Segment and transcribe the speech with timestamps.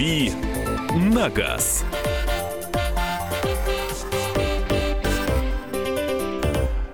[0.00, 0.32] «Дави
[1.12, 1.84] на газ».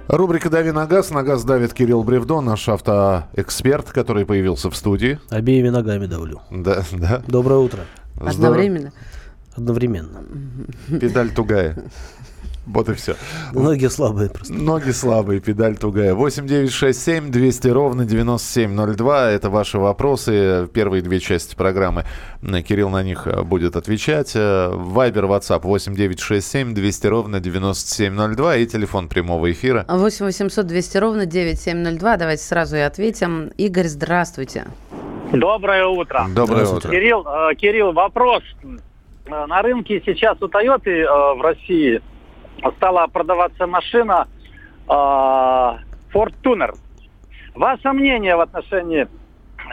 [0.09, 1.13] Рубрика «Дави на газ».
[1.13, 5.21] На газ давит Кирилл Бревдо, наш автоэксперт, который появился в студии.
[5.31, 6.41] Обеими ногами давлю.
[6.51, 7.23] Да, да.
[7.29, 7.85] Доброе утро.
[8.19, 8.93] Одновременно?
[9.55, 10.25] Одновременно.
[10.89, 11.85] Педаль тугая.
[12.77, 13.15] Вот и все.
[13.53, 14.53] Ноги слабые просто.
[14.53, 16.15] Ноги слабые, педаль тугая.
[16.15, 19.31] 8 9 6 7 200 ровно 9702.
[19.31, 20.69] Это ваши вопросы.
[20.73, 22.05] Первые две части программы.
[22.43, 24.33] Кирилл на них э, будет отвечать.
[24.35, 28.57] Вайбер, WhatsApp 8 9 6 7 200 ровно 9702.
[28.57, 29.85] И телефон прямого эфира.
[29.89, 32.17] 8 800 200 ровно 9702.
[32.17, 33.51] Давайте сразу и ответим.
[33.57, 34.67] Игорь, здравствуйте.
[35.33, 36.27] Доброе утро.
[36.35, 36.91] Доброе утро.
[36.91, 38.43] Кирилл, э, Кирилл, вопрос.
[39.27, 41.05] Э, На рынке сейчас у Toyota э,
[41.37, 42.01] в России
[42.77, 44.29] стала продаваться машина
[44.89, 46.75] э, Ford Tuner.
[47.55, 49.09] Ваше мнение в отношении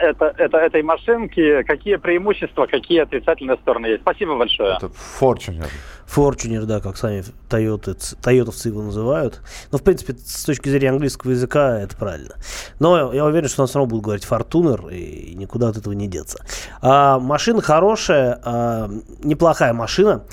[0.00, 4.02] это, это, этой машинки, какие преимущества, какие отрицательные стороны есть?
[4.02, 4.76] Спасибо большое.
[4.76, 4.86] Это
[5.20, 5.68] Fortuner.
[6.06, 9.40] Fortuner, да, как сами тойоты, тойотовцы его называют.
[9.72, 12.34] Но, в принципе, с точки зрения английского языка это правильно.
[12.78, 16.08] Но я уверен, что он все равно будет говорить Fortuner, и никуда от этого не
[16.08, 16.44] деться.
[16.82, 18.90] А, машина хорошая, а,
[19.22, 20.24] неплохая машина.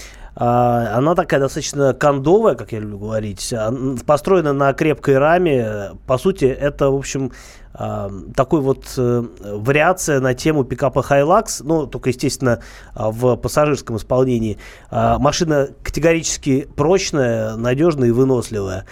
[0.44, 3.72] А, Она такая достаточно кондовая, как я люблю говорить, а,
[4.08, 5.92] построена на крепкой раме.
[6.08, 7.32] По сути, это, в общем,
[7.76, 12.60] а, такой вот э, вариация на тему пикапа Hilux, ну, только, естественно,
[12.96, 14.58] в пассажирском исполнении.
[14.90, 18.86] Машина категорически прочная, надежная и выносливая.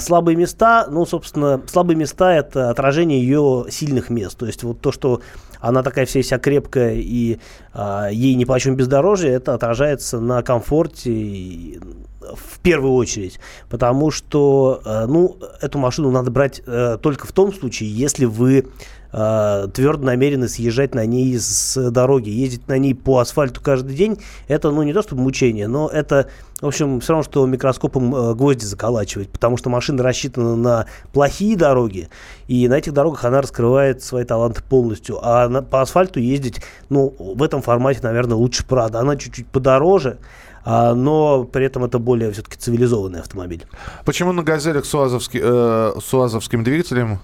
[0.00, 4.38] Слабые места, ну, собственно, слабые места– это отражение ее сильных мест.
[4.38, 5.20] То есть вот то, что
[5.68, 7.38] она такая вся вся крепкая и
[7.72, 11.80] а, ей ни по чем бездорожье, это отражается на комфорте и
[12.20, 17.52] в первую очередь, потому что, э, ну, эту машину надо брать э, только в том
[17.52, 18.66] случае, если вы
[19.14, 24.18] э, твердо намерены съезжать на ней с дороги, ездить на ней по асфальту каждый день,
[24.48, 26.28] это, ну, не то чтобы мучение, но это,
[26.60, 31.56] в общем, все равно, что микроскопом э, гвозди заколачивать, потому что машина рассчитана на плохие
[31.56, 32.08] дороги,
[32.48, 37.14] и на этих дорогах она раскрывает свои таланты полностью, а на- по асфальту ездить, ну,
[37.18, 40.18] в этом формате, наверное, лучше Прада, она чуть-чуть подороже,
[40.64, 43.64] а, но при этом это более все-таки цивилизованный автомобиль.
[44.04, 47.20] Почему на газелях с, э, с уазовским двигателем...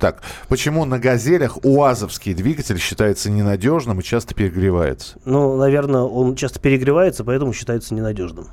[0.00, 5.18] Так, почему на газелях уазовский двигатель считается ненадежным и часто перегревается?
[5.26, 8.48] Ну, наверное, он часто перегревается, поэтому считается ненадежным.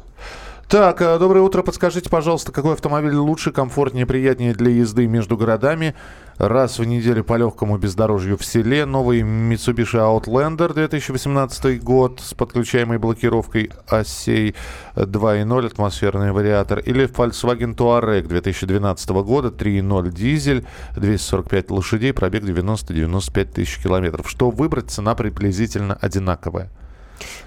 [0.69, 1.63] Так, э, доброе утро.
[1.63, 5.95] Подскажите, пожалуйста, какой автомобиль лучше, комфортнее, приятнее для езды между городами?
[6.39, 8.85] Раз в неделю по легкому бездорожью в селе.
[8.85, 14.55] Новый Mitsubishi Outlander 2018 год с подключаемой блокировкой осей
[14.97, 16.79] 2.0 атмосферный вариатор.
[16.79, 20.65] Или Volkswagen Touareg 2012 года 3.0 дизель,
[20.97, 24.29] 245 лошадей, пробег 90-95 тысяч километров.
[24.29, 24.91] Что выбрать?
[24.91, 26.69] Цена приблизительно одинаковая.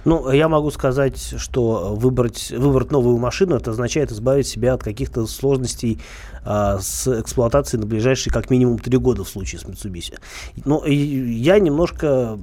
[0.05, 5.27] Ну, я могу сказать, что выбрать, выбрать новую машину, это означает избавить себя от каких-то
[5.27, 5.99] сложностей
[6.43, 10.19] а, с эксплуатацией на ближайшие как минимум три года в случае с Mitsubishi.
[10.65, 12.39] Но и я немножко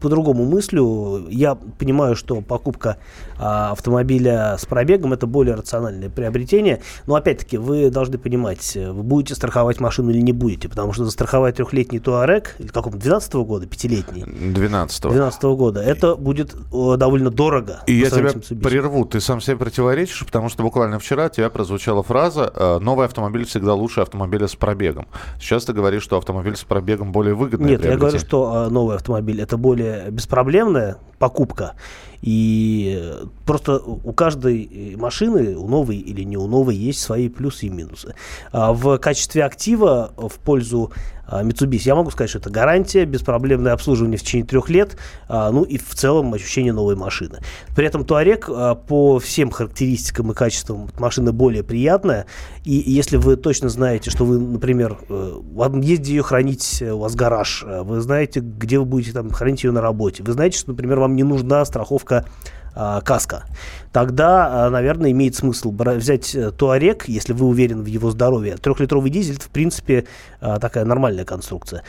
[0.00, 1.26] по-другому мыслю.
[1.28, 2.98] Я понимаю, что покупка
[3.38, 6.80] а, автомобиля с пробегом это более рациональное приобретение.
[7.06, 11.04] Но опять-таки вы должны понимать, э, вы будете страховать машину или не будете, потому что
[11.04, 17.30] застраховать трехлетний Туарек, или каком 12 года, пятилетний, 12 2012 года, это будет э, довольно
[17.30, 17.80] дорого.
[17.86, 19.04] И я тебя прерву.
[19.04, 23.44] Ты сам себе противоречишь, потому что буквально вчера от тебя прозвучала фраза э, «новый автомобиль
[23.44, 25.06] всегда лучше автомобиля с пробегом».
[25.40, 27.70] Сейчас ты говоришь, что автомобиль с пробегом более выгодный.
[27.70, 31.74] Нет, я говорю, что э, новый автомобиль это более беспроблемная покупка.
[32.22, 37.28] И э, просто у каждой э, машины, у новой или не у новой, есть свои
[37.28, 38.14] плюсы и минусы.
[38.52, 40.92] А В качестве актива в пользу
[41.30, 44.96] Mitsubishi я могу сказать, что это гарантия, беспроблемное обслуживание в течение трех лет,
[45.28, 47.38] а, ну и в целом ощущение новой машины.
[47.76, 52.26] При этом Touareg а, по всем характеристикам и качествам машины более приятная.
[52.68, 56.98] И если вы точно знаете, что вы, например, э, вам есть ее хранить, э, у
[56.98, 60.58] вас гараж, э, вы знаете, где вы будете там хранить ее на работе, вы знаете,
[60.58, 62.26] что, например, вам не нужна страховка
[62.74, 63.44] а, каска,
[63.90, 68.56] тогда, а, наверное, имеет смысл взять Туарек, если вы уверены в его здоровье.
[68.56, 70.04] Трехлитровый дизель, в принципе,
[70.40, 71.82] а, такая нормальная конструкция.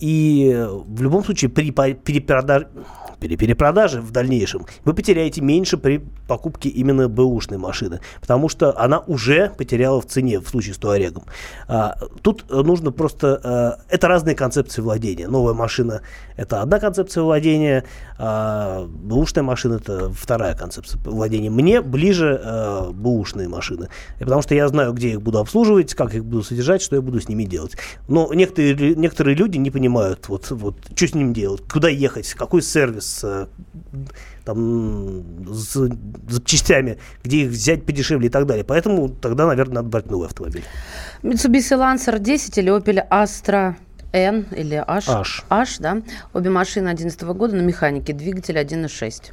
[0.00, 2.66] И в любом случае при перепродаже
[3.20, 9.00] при перепродаже в дальнейшем вы потеряете меньше при покупке именно бэушной машины, потому что она
[9.00, 11.24] уже потеряла в цене в случае с Туарегом.
[11.66, 13.40] А, тут э, нужно просто...
[13.42, 15.28] а, это разные концепции владения.
[15.28, 16.02] Новая машина–
[16.36, 17.84] это одна концепция владения,
[18.18, 21.50] а бэушная машина– это вторая концепция владения.
[21.50, 23.88] Мне ближе э, бэушные машины,
[24.18, 27.20] потому что я знаю, где их буду обслуживать, как их буду содержать, что я буду
[27.20, 27.76] с ними делать.
[28.06, 32.62] Но некоторые, некоторые люди не понимают, вот, вот, что с ним делать, куда ехать, какой
[32.62, 33.46] сервис, э,
[34.44, 35.88] там, с
[36.28, 38.64] запчастями, где их взять подешевле и так далее.
[38.64, 40.64] Поэтому тогда, наверное, надо брать новый автомобиль.
[41.22, 43.74] Mitsubishi Lancer 10 или Opel Astra
[44.12, 45.08] N или H?
[45.08, 45.44] H.
[45.50, 46.02] H, да.
[46.32, 49.32] Обе машины 2011 года на механике, двигатель 1.6.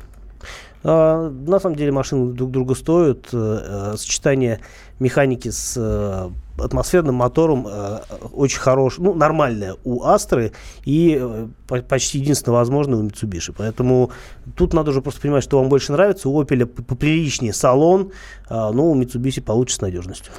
[0.87, 3.29] А, на самом деле машины друг друга стоят.
[3.33, 4.59] Э, э, сочетание
[4.99, 7.99] механики с э, атмосферным мотором э,
[8.31, 10.53] очень хорош, ну, нормальное у Астры
[10.85, 13.53] и э, по- почти единственно возможное у Mitsubishi.
[13.57, 14.11] Поэтому
[14.55, 16.29] тут надо уже просто понимать, что вам больше нравится.
[16.29, 18.11] У Opel поприличнее салон,
[18.47, 20.31] а, но у Mitsubishi получше с надежностью.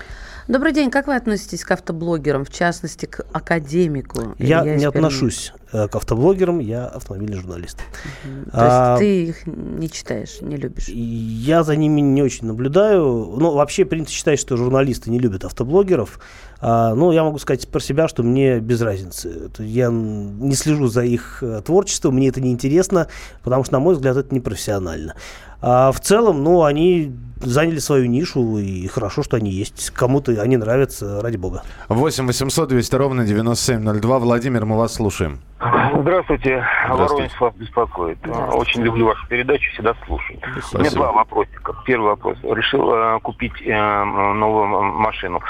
[0.49, 4.37] Добрый день, как вы относитесь к автоблогерам, в частности, к академику?
[4.39, 7.79] Я Илья не отношусь э, к автоблогерам, я автомобильный журналист.
[7.79, 10.87] То А, есть ты их не читаешь, не любишь?
[10.87, 13.35] Я за ними не очень наблюдаю.
[13.37, 16.21] Ну, вообще принято считать, что журналисты не любят автоблогеров.
[16.61, 19.51] А, ну, я могу сказать про себя, что мне без разницы.
[19.59, 23.09] Я не слежу за их э, творчеством, мне это не интересно,
[23.43, 25.15] потому что, на мой взгляд, это непрофессионально.
[25.61, 29.91] А в целом, ну, они заняли свою нишу, и хорошо, что они есть.
[29.91, 31.63] Кому-то они нравятся, ради бога.
[31.89, 34.19] 8 800 200 ровно 9702.
[34.19, 35.41] Владимир, мы вас слушаем.
[35.59, 36.03] Здравствуйте.
[36.03, 36.65] Здравствуйте.
[36.89, 38.19] Воронеж вас беспокоит.
[38.53, 40.39] Очень люблю вашу передачу, всегда слушаю.
[40.43, 40.97] У меня Спасибо.
[40.97, 41.75] два вопросика.
[41.87, 42.37] Первый вопрос.
[42.43, 45.41] Решил э, купить э, новую машину.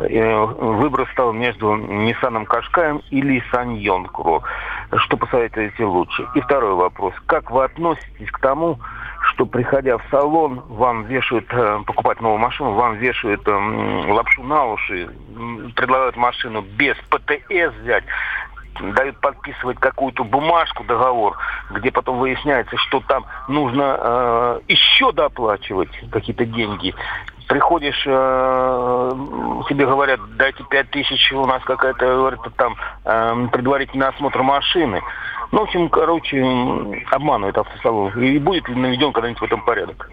[0.00, 4.42] Э, выбор стал между Nissan Qashqai или Sanyon Pro.
[4.96, 6.26] Что посоветуете лучше?
[6.34, 7.14] И второй вопрос.
[7.26, 8.80] Как вы относитесь к тому,
[9.30, 11.46] что приходя в салон, вам вешают,
[11.86, 15.08] покупать новую машину, вам вешают м, лапшу на уши,
[15.76, 18.04] предлагают машину без ПТС взять,
[18.80, 21.36] дают подписывать какую-то бумажку, договор,
[21.70, 26.94] где потом выясняется, что там нужно э, еще доплачивать какие-то деньги.
[27.48, 29.10] Приходишь, э,
[29.68, 35.02] тебе говорят, дайте пять тысяч, у нас какая-то, говорят, там э, предварительный осмотр машины.
[35.50, 36.42] Ну, в общем, короче,
[37.10, 38.18] обманывает автосалон.
[38.18, 40.08] И будет ли наведен когда-нибудь в этом порядок?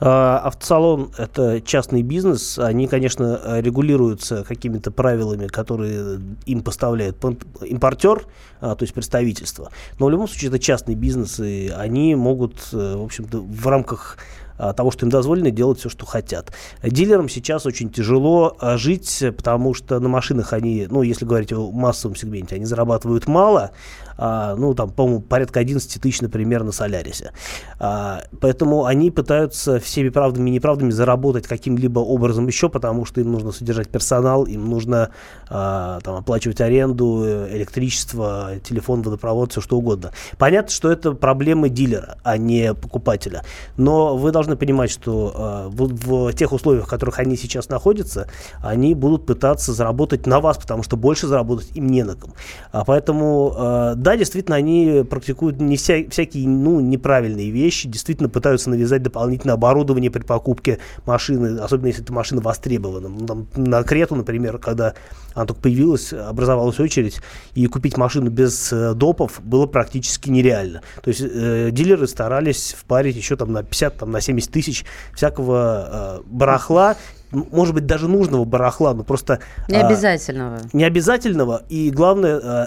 [0.00, 2.58] А, Автосалон– это частный бизнес.
[2.58, 7.16] Они, конечно, регулируются какими-то правилами, которые им поставляет
[7.62, 8.26] импортер,
[8.60, 9.70] а, то есть представительство.
[9.98, 14.18] Но в любом случае это частный бизнес, и они могут, э, в общем-то, в рамках
[14.56, 16.52] того, что им дозволено, делать все, что хотят.
[16.82, 21.70] Дилерам сейчас очень тяжело а, жить, потому что на машинах они, ну, если говорить о
[21.70, 23.72] массовом сегменте, они зарабатывают мало,
[24.16, 27.32] а, ну, там, по-моему, порядка 11 тысяч, например, на Солярисе.
[27.78, 33.32] А, поэтому они пытаются всеми правдами и неправдами заработать каким-либо образом еще, потому что им
[33.32, 35.10] нужно содержать персонал, им нужно
[35.48, 40.12] а, там, оплачивать аренду, э, электричество, телефон, водопровод, все что угодно.
[40.38, 43.42] Понятно, что это проблемы дилера, а не покупателя.
[43.76, 48.28] Но вы должны понимать, что а, в, в тех условиях, в которых они сейчас находятся,
[48.62, 52.32] они будут пытаться заработать на вас, потому что больше заработать им не на ком.
[52.72, 58.70] А поэтому, э, да, действительно, они практикуют не вся- всякие ну, неправильные вещи, действительно пытаются
[58.70, 63.08] навязать дополнительное оборудование при покупке машины, особенно если эта машина востребована.
[63.08, 64.94] Ну, там, на Крету, например, когда
[65.34, 67.20] она только появилась, образовалась очередь,
[67.54, 70.82] и купить машину без э, допов было практически нереально.
[71.02, 74.84] То есть э, дилеры старались впарить еще там на 50, там, на 70 тысяч
[75.14, 76.96] всякого э, барахла,
[77.30, 79.40] может быть, даже нужного барахла, но просто...
[79.72, 80.60] А, обязательного.
[80.72, 82.66] необязательного и, главное, э,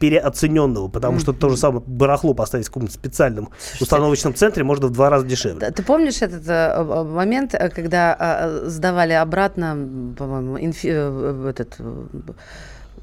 [0.00, 4.90] переоцененного, потому что то же самое барахло поставить в каком-то специальном установочном центре можно в
[4.90, 5.70] два раза дешевле.
[5.70, 11.76] Ты помнишь этот э, э, момент, э, когда э, сдавали обратно, по-моему, инфи- э, этот,
[11.78, 12.06] э,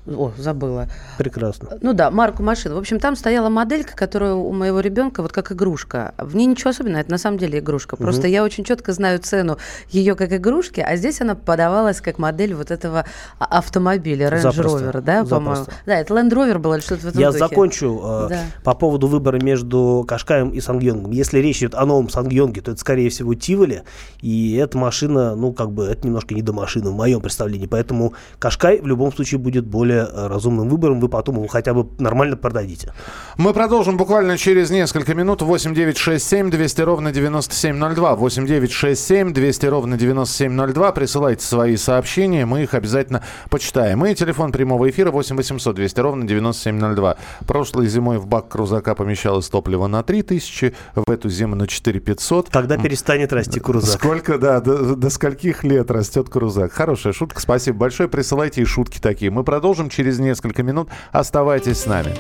[0.08, 0.88] о, забыла.
[1.18, 1.70] Прекрасно.
[1.82, 2.74] Ну да, марку машин.
[2.74, 6.14] В общем, там стояла моделька, которая у моего ребенка вот как игрушка.
[6.18, 7.96] В ней ничего особенного, это на самом деле игрушка.
[7.96, 9.58] Просто я очень четко знаю цену
[9.90, 13.06] ее как игрушки, а здесь она подавалась как модель вот этого
[13.40, 14.90] а- автомобиля, Range Запросто.
[14.90, 15.66] Rover, да, по-моему.
[15.86, 17.40] Да, это Land Rover было или что-то в этом Я духе.
[17.40, 18.40] закончу э, Да.
[18.64, 21.12] по поводу выбора между Кашкаем и Сангьонгом.
[21.12, 23.84] Если речь идет о новом Сангьонге, то это, скорее всего, Тиволи.
[24.22, 27.66] И эта машина, ну, как бы, это немножко не до машины в моем представлении.
[27.68, 31.00] Поэтому Кашкай в любом случае будет более э, разумным выбором.
[31.00, 32.94] Вы потом его хотя бы нормально продадите.
[33.38, 35.42] Мы продолжим буквально через несколько минут.
[35.42, 38.16] 8 9 6 7 200 ровно 9702.
[38.16, 40.92] 8 9 6 7 200 ровно 9702.
[40.92, 44.06] Присылайте свои сообщения, мы их обязательно почитаем.
[44.06, 47.18] И телефон прямого эфира 8 800 200 ровно 9702.
[47.48, 52.50] Прошлой зимой в бак крузака помещалось топливо на 3000, в эту зиму на 4 500.
[52.50, 54.00] Тогда перестанет расти крузак.
[54.00, 56.72] Сколько, да, до, до скольких лет растет крузак?
[56.72, 58.10] Хорошая шутка, спасибо большое.
[58.10, 59.32] Присылайте и шутки такие.
[59.32, 60.90] Мы продолжим через несколько минут.
[61.12, 62.14] Оставайтесь с нами.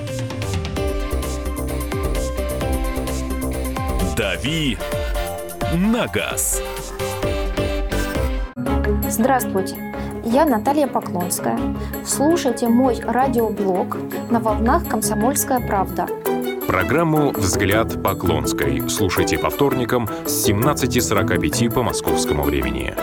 [4.16, 4.78] «Дави
[5.74, 6.62] на газ».
[9.10, 9.76] Здравствуйте,
[10.24, 11.60] я Наталья Поклонская.
[12.06, 13.98] Слушайте мой радиоблог
[14.30, 16.08] на волнах «Комсомольская правда».
[16.68, 22.94] Программу «Взгляд Поклонской» слушайте по вторникам с 17.45 по московскому времени.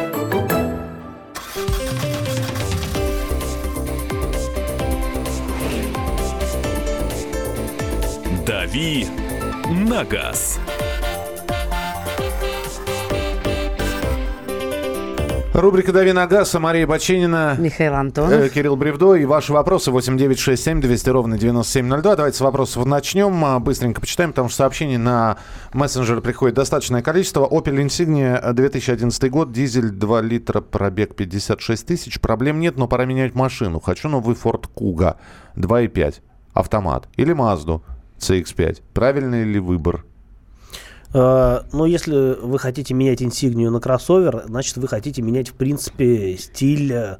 [8.72, 9.06] «Дави
[9.68, 10.58] на газ».
[15.52, 17.56] Рубрика «Дави на газ», Мария Бачинина.
[17.58, 18.50] Михаил Э, Антонов.
[18.50, 22.16] Кирилл Бревдо и ваши вопросы 8967 200 ровно 9702.
[22.16, 23.44] Давайте с вопросов начнем.
[23.44, 25.36] А, Быстренько почитаем, потому что сообщений на
[25.74, 27.46] мессенджер приходит достаточное количество.
[27.46, 32.18] Opel Insignia 2011 год, дизель 2 литра, пробег 56 тысяч.
[32.22, 33.80] Проблем нет, но пора менять машину.
[33.80, 35.16] Хочу новый Ford Kuga
[35.56, 36.22] 2.5,
[36.54, 37.08] автомат.
[37.18, 37.82] Или Mazda
[38.22, 38.82] CX-5.
[38.94, 40.04] Правильный ли выбор?
[41.12, 46.36] Э, Но если вы хотите менять инсигнию на кроссовер, значит вы хотите менять, в принципе,
[46.38, 47.16] стиль, э,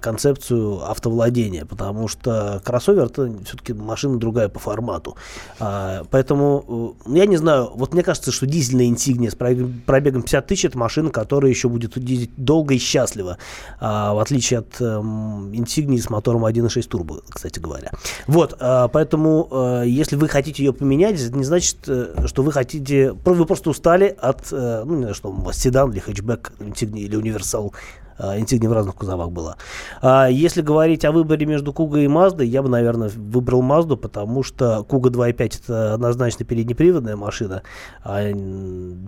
[0.00, 5.16] концепцию автовладения, потому что кроссовер это все-таки машина другая по формату.
[5.58, 10.22] А, Поэтому э, я не знаю, вот мне кажется, что дизельная инсигния с пробегом пробегом
[10.22, 13.38] 50 тысяч это машина, которая еще будет ездить долго и счастливо,
[13.80, 17.90] а, в отличие от эм, инсигнии с мотором 1.6 турбо, кстати говоря.
[18.26, 22.52] Вот, а, поэтому э, если вы хотите ее поменять, это не значит, э, что вы
[22.52, 27.16] хотите, вы просто устали от, э, ну не знаю, что седан или хэтчбэк инсигния или
[27.16, 27.72] универсал
[28.18, 29.56] а, Insignia в разных кузовах была.
[30.02, 34.42] А если говорить о выборе между Куга и Маздой, я бы, наверное, выбрал Мазду, потому
[34.42, 37.62] что Куга 2.5 это однозначно переднеприводная машина,
[38.02, 38.22] а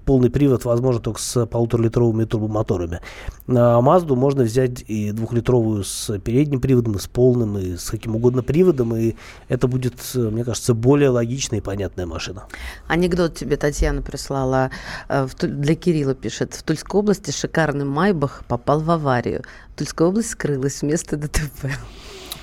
[0.05, 3.01] полный привод возможен только с полуторалитровыми турбомоторами.
[3.49, 8.17] А Мазду можно взять и двухлитровую с передним приводом, и с полным, и с каким
[8.17, 9.15] угодно приводом, и
[9.49, 12.45] это будет, мне кажется, более логичная и понятная машина.
[12.87, 14.71] Анекдот тебе Татьяна прислала.
[15.09, 16.55] э, Для Кирилла пишет.
[16.55, 19.43] В Тульской области шикарный Майбах попал в аварию.
[19.77, 21.71] Тульская область скрылась вместо ДТП.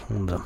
[0.07, 0.41] Да.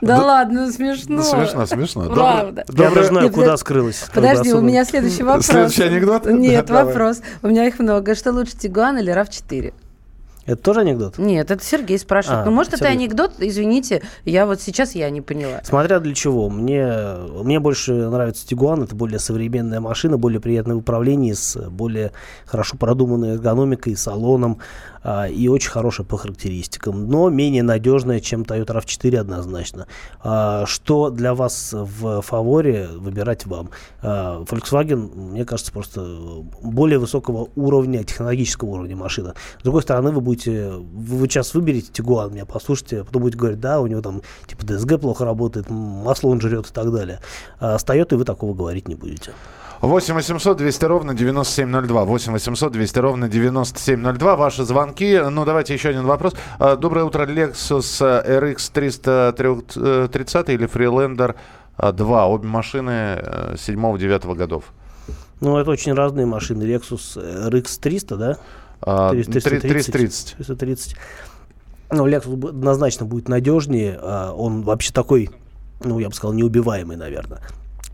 [0.00, 1.16] Да Да- ладно, смешно.
[1.16, 2.08] Ну, смешно, смешно.
[2.10, 2.64] Правда.
[2.68, 4.04] Я доброе- даже знаю, Нет, куда скрылась.
[4.14, 5.46] Подожди, у меня следующий вопрос.
[5.46, 6.26] Следующий анекдот?
[6.26, 6.84] Нет, Давай.
[6.84, 7.20] вопрос.
[7.42, 8.14] У меня их много.
[8.14, 9.74] Что лучше, Тигуан или RAV4?
[10.46, 11.18] Это тоже анекдот?
[11.18, 12.40] Нет, это Сергей спрашивает.
[12.40, 12.98] А, ну, может, это Сергей.
[12.98, 13.32] анекдот?
[13.38, 15.60] Извините, я вот сейчас я не поняла.
[15.64, 16.48] Смотря для чего.
[16.48, 16.88] Мне,
[17.42, 18.82] мне больше нравится Тигуан.
[18.82, 22.12] Это более современная машина, более приятное в управлении, с более
[22.46, 24.58] хорошо продуманной эргономикой, салоном
[25.02, 27.08] а, и очень хорошая по характеристикам.
[27.08, 29.86] Но менее надежная, чем Toyota RAV4 однозначно.
[30.22, 33.70] А, что для вас в фаворе, выбирать вам.
[34.02, 36.02] А, Volkswagen, мне кажется, просто
[36.62, 39.34] более высокого уровня, технологического уровня машина.
[39.60, 43.38] С другой стороны, вы будете, вы, вы сейчас выберете Тигуан, меня послушайте, а потом будете
[43.38, 47.20] говорить, да, у него там типа DSG плохо работает, масло он жрет и так далее.
[47.58, 49.32] А Toyota вы такого говорить не будете.
[49.80, 52.04] 8 800 200 ровно 9702.
[52.04, 54.36] 8 800 200 ровно 9702.
[54.36, 55.18] Ваши звонки.
[55.30, 56.34] Ну, давайте еще один вопрос.
[56.58, 57.26] А, Доброе утро.
[57.26, 61.34] Lexus RX 330 или Freelander
[61.78, 62.26] 2.
[62.26, 62.90] Обе машины
[63.54, 64.64] 7-9 годов.
[65.40, 66.64] Ну, это очень разные машины.
[66.64, 67.16] Lexus
[67.48, 68.36] RX 300, да?
[68.82, 69.60] А, 330.
[69.62, 70.34] 330.
[70.36, 70.96] 330.
[71.92, 73.98] Ну, Lexus однозначно будет надежнее.
[74.00, 75.30] а, Он вообще такой,
[75.82, 77.40] ну, я бы сказал, неубиваемый, наверное.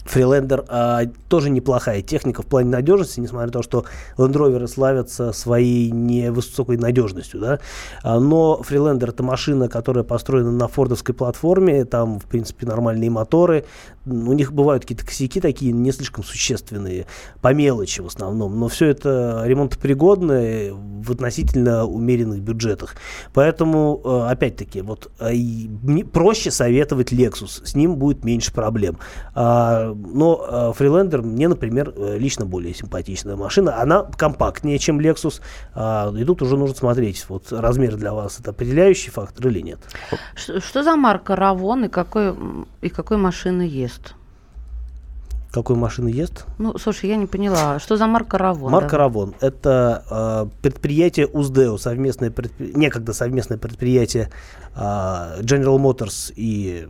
[0.06, 3.84] Фрилендер а, тоже неплохая техника в плане надежности, несмотря на то, что
[4.16, 7.58] Land Rover славятся своей невысокой надежностью, да.
[8.02, 13.64] А, но Фрилендер это машина, которая построена на фордовской платформе, там, в принципе, нормальные моторы,
[14.06, 17.06] у них бывают какие-то косяки такие не слишком существенные,
[17.40, 22.96] по мелочи в основном, но все это ремонтопригодное в относительно умеренных бюджетах.
[23.32, 25.32] Поэтому, э, опять-таки, вот э,
[26.12, 28.98] проще советовать Lexus, с ним будет меньше проблем.
[29.34, 33.80] А, но э, Freelander мне, например, лично более симпатичная машина.
[33.80, 35.40] Она компактнее, чем Lexus.
[35.74, 39.78] А, и тут уже нужно смотреть, вот размер для вас это определяющий фактор или нет.
[40.34, 42.34] Что, что за марка Равон и какой,
[42.82, 43.95] и какой машины ест?
[45.56, 46.44] Какой машины ест?
[46.58, 47.78] Ну, слушай, я не поняла.
[47.78, 48.70] Что за марка Равон?
[48.70, 48.96] Марка да?
[48.98, 49.34] Равон.
[49.40, 54.28] Это э, предприятие УЗДЭО, совместное предпри- некогда совместное предприятие
[54.74, 54.78] э,
[55.40, 56.88] General Motors и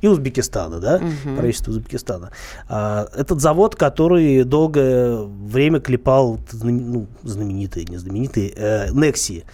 [0.00, 1.36] и Узбекистана, да, Мгм.
[1.36, 2.30] правительство Узбекистана.
[2.68, 9.44] А, этот завод, который долгое время клепал ну, знаменитые, не знаменитые, э, Nexi.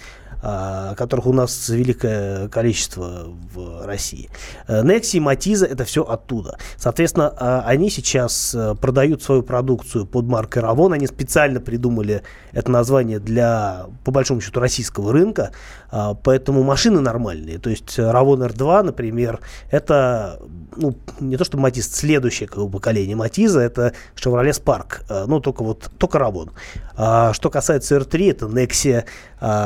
[0.42, 4.30] А, которых у нас великое количество в России.
[4.68, 6.58] Nexi и Matiz это все оттуда.
[6.76, 10.94] Соответственно, а, они сейчас э, продают свою продукцию под маркой Ravon.
[10.94, 15.52] Они специально придумали это название для, по большому счету, российского рынка.
[15.90, 17.58] А, поэтому машины нормальные.
[17.58, 19.40] То есть Ravon R2, например,
[19.70, 20.40] это
[20.76, 25.40] ну, не то что Матиз, следующее как бы, поколение Матиза, это Chevrolet Spark, э, ну,
[25.40, 26.18] только вот, только.
[26.96, 29.04] А, что касается R3, это Nexia,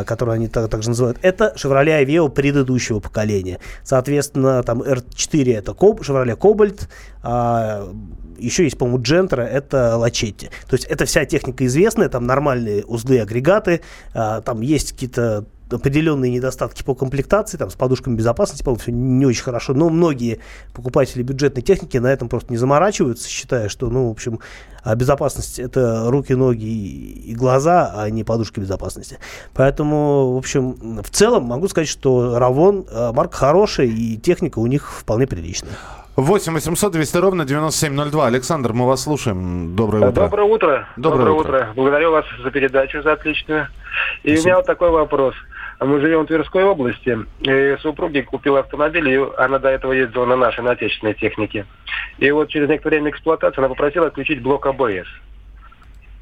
[0.04, 3.58] которую они так, также называют, это Chevrolet Aveo предыдущего поколения.
[3.84, 6.88] Соответственно, там R4 это Chevrolet Cobalt,
[7.22, 7.92] а,
[8.38, 10.50] еще есть, по-моему, Джентра, это Лачетти.
[10.68, 13.82] То есть это вся техника известная, там нормальные узлы, агрегаты,
[14.14, 19.26] а, там есть какие-то определенные недостатки по комплектации, там, с подушками безопасности, по-моему, все не
[19.26, 20.40] очень хорошо, но многие
[20.72, 24.40] покупатели бюджетной техники на этом просто не заморачиваются, считая, что, ну, в общем,
[24.84, 29.18] а безопасность это руки, ноги и глаза, а не подушки безопасности.
[29.54, 34.66] Поэтому, в общем, в целом могу сказать, что Равон э, марка хорошая и техника у
[34.66, 35.72] них вполне приличная.
[36.16, 38.26] 8 800 200 ровно 9702.
[38.26, 39.74] Александр, мы вас слушаем.
[39.74, 40.22] Доброе утро.
[40.22, 40.88] Доброе утро.
[40.96, 41.56] Доброе, Доброе утро.
[41.56, 41.72] утро.
[41.74, 43.68] Благодарю вас за передачу, за отличную.
[44.22, 44.40] И Спасибо.
[44.40, 45.34] у меня вот такой вопрос.
[45.84, 50.36] Мы живем в Тверской области, и супруги купила автомобиль, и она до этого ездила на
[50.36, 51.66] нашей, на отечественной технике.
[52.18, 55.08] И вот через некоторое время эксплуатации она попросила отключить блок АБС.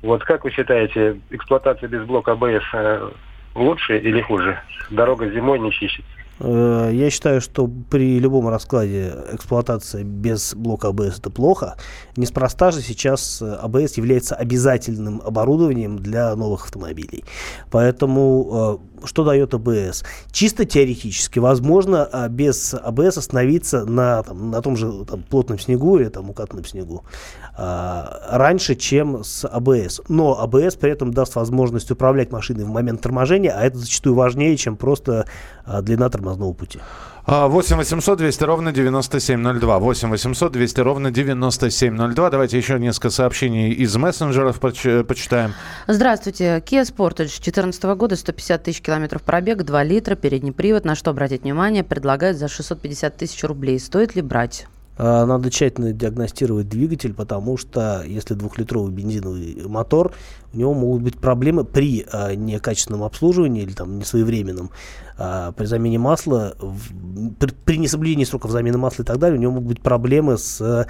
[0.02, 3.10] Вот как вы считаете, эксплуатация без блока АБС э,
[3.54, 4.58] лучше или хуже?
[4.90, 6.10] Дорога зимой не чистится.
[6.40, 11.76] Э, я считаю, что при любом раскладе эксплуатация без блока АБС это плохо.
[12.16, 17.24] Неспроста же сейчас АБС является обязательным оборудованием для новых автомобилей.
[17.70, 20.04] Поэтому э, что дает АБС?
[20.32, 25.98] Чисто теоретически возможно а без АБС остановиться на, там, на том же там, плотном снегу
[25.98, 27.04] или там, укатанном снегу
[27.56, 30.02] а, раньше, чем с АБС.
[30.08, 34.56] Но АБС при этом даст возможность управлять машиной в момент торможения, а это зачастую важнее,
[34.56, 35.26] чем просто
[35.64, 36.80] а, длина тормозного пути.
[37.26, 39.78] 8 800 200 ровно 9702.
[39.78, 42.30] 8 800 200 ровно 9702.
[42.30, 45.54] Давайте еще несколько сообщений из мессенджеров поч- почитаем.
[45.86, 46.62] Здравствуйте.
[46.66, 50.84] Kia Sportage 2014 года, 150 тысяч километров пробега, 2 литра, передний привод.
[50.84, 51.84] На что обратить внимание?
[51.84, 53.78] Предлагают за 650 тысяч рублей.
[53.78, 54.66] Стоит ли брать?
[55.02, 60.12] А, надо тщательно диагностировать двигатель, потому что если двухлитровый бензиновый мотор,
[60.52, 64.70] у него могут быть проблемы при а, некачественном обслуживании или там несвоевременном,
[65.16, 69.40] а, при замене масла, в, при, при несоблюдении сроков замены масла и так далее, у
[69.40, 70.86] него могут быть проблемы с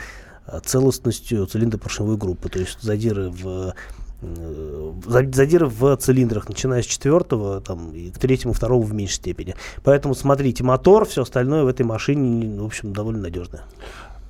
[0.65, 3.73] целостностью цилиндропоршневой группы, то есть задиры в Э,
[4.23, 9.55] задиры в цилиндрах, начиная с четвертого там, и к третьему, второму в меньшей степени.
[9.85, 13.63] Поэтому смотрите, мотор, все остальное в этой машине, в общем, довольно надежное.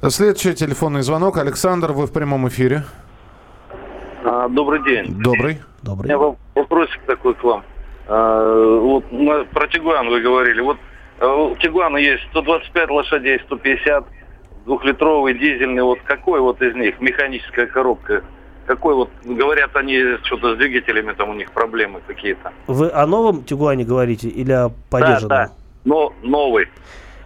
[0.09, 1.37] Следующий телефонный звонок.
[1.39, 2.85] Александр, вы в прямом эфире.
[4.25, 5.21] А, добрый день.
[5.21, 5.61] Добрый.
[5.83, 6.15] Добрый.
[6.15, 7.65] У меня вопросик такой к вам.
[8.07, 9.05] А, вот
[9.51, 10.61] про Тигуан вы говорили.
[10.61, 10.79] Вот
[11.19, 14.05] а, у Тигуана есть 125 лошадей, 150,
[14.65, 15.83] двухлитровый дизельный.
[15.83, 18.23] Вот какой вот из них механическая коробка
[18.71, 22.53] какой вот, говорят они, что-то с двигателями там у них проблемы какие-то.
[22.69, 25.29] Вы о новом Тигуане говорите или о поддержанном?
[25.29, 25.53] Да, да,
[25.85, 26.69] но новый.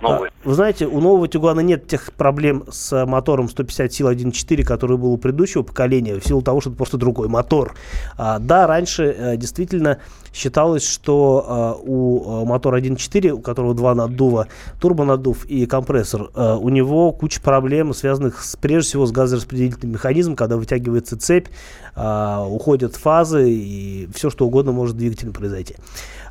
[0.00, 0.30] новый.
[0.30, 4.96] А, вы знаете, у нового Тигуана нет тех проблем с мотором 150 сил 1.4, который
[4.96, 7.74] был у предыдущего поколения, в силу того, что это просто другой мотор.
[8.16, 10.00] А, да, раньше а, действительно
[10.34, 14.48] считалось, что э, у э, мотора 1.4, у которого два наддува,
[14.80, 20.36] турбонаддув и компрессор, э, у него куча проблем, связанных с, прежде всего с газораспределительным механизмом,
[20.36, 21.48] когда вытягивается цепь,
[21.94, 25.76] э, уходят фазы и все что угодно может двигателем произойти.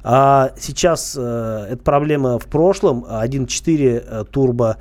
[0.04, 3.06] А сейчас э, эта проблема в прошлом.
[3.06, 4.78] 1.4 э, турбо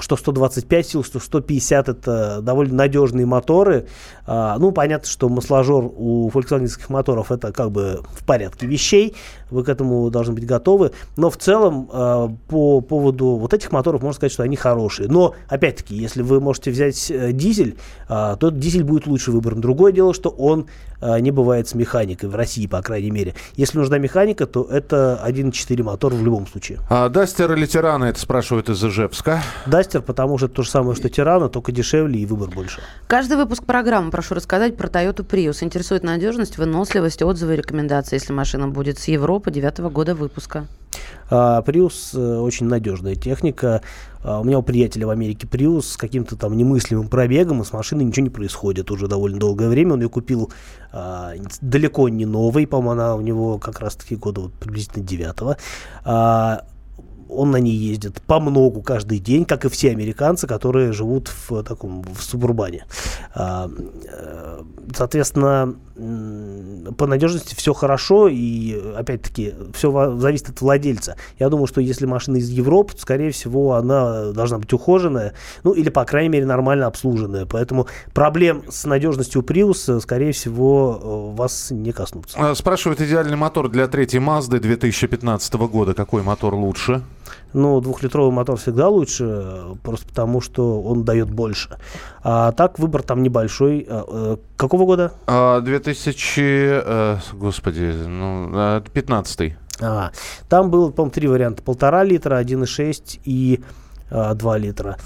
[0.00, 3.86] что 125 сил, что 150 это довольно надежные моторы.
[4.26, 9.14] А, ну, понятно, что масложор у фольксвагенских моторов это как бы в порядке вещей,
[9.50, 10.92] вы к этому должны быть готовы.
[11.16, 15.08] Но в целом а, по поводу вот этих моторов можно сказать, что они хорошие.
[15.08, 17.76] Но, опять-таки, если вы можете взять э, дизель,
[18.08, 19.60] то дизель будет лучший выбором.
[19.60, 20.66] Другое дело, что он
[21.00, 23.34] не бывает с механикой, в России, по крайней мере.
[23.54, 26.78] Если нужна механика, то это 1.4 мотор в любом случае.
[26.88, 29.42] А Дастер или Тирана, это спрашивают из Ижевска.
[29.66, 32.80] Дастер, потому что это то же самое, что Тирана, только дешевле и выбор больше.
[33.06, 35.62] Каждый выпуск программы прошу рассказать про Toyota Prius.
[35.62, 40.66] Интересует надежность, выносливость, отзывы и рекомендации, если машина будет с Европы девятого года выпуска.
[41.28, 43.82] А, Prius uh, очень надежная техника.
[44.24, 47.72] Uh, у меня у приятеля в Америке Prius с каким-то там немыслимым пробегом, и с
[47.72, 49.94] машиной ничего не происходит уже довольно долгое время.
[49.94, 50.50] Он ее купил
[50.92, 55.56] uh, далеко не новый, по-моему, она у него как раз-таки года вот, приблизительно девятого
[57.28, 61.62] он на ней ездит по многу каждый день, как и все американцы, которые живут в
[61.62, 62.86] таком в субурбане.
[63.34, 64.62] А, э,
[64.94, 65.74] соответственно,
[66.98, 71.16] по надежности все хорошо, и опять-таки все зависит от владельца.
[71.38, 75.32] Я думаю, что если машина из Европы, то, скорее всего, она должна быть ухоженная,
[75.64, 77.46] ну или, по крайней мере, нормально обслуженная.
[77.46, 82.36] Поэтому проблем с надежностью Prius, скорее всего, вас не коснутся.
[82.38, 85.94] А, спрашивают идеальный мотор для третьей Mazda 2015 года.
[85.94, 87.02] Какой мотор лучше?
[87.52, 91.78] Ну, двухлитровый мотор всегда лучше, просто потому что он дает больше.
[92.22, 93.86] А так выбор там небольшой.
[93.88, 95.12] А, э, какого года?
[95.62, 100.10] 2000, а, э, господи, ну, 15 а,
[100.48, 101.62] там было, по-моему, три варианта.
[101.62, 103.62] Полтора литра, 1,6 и
[104.10, 104.96] а, 2 литра.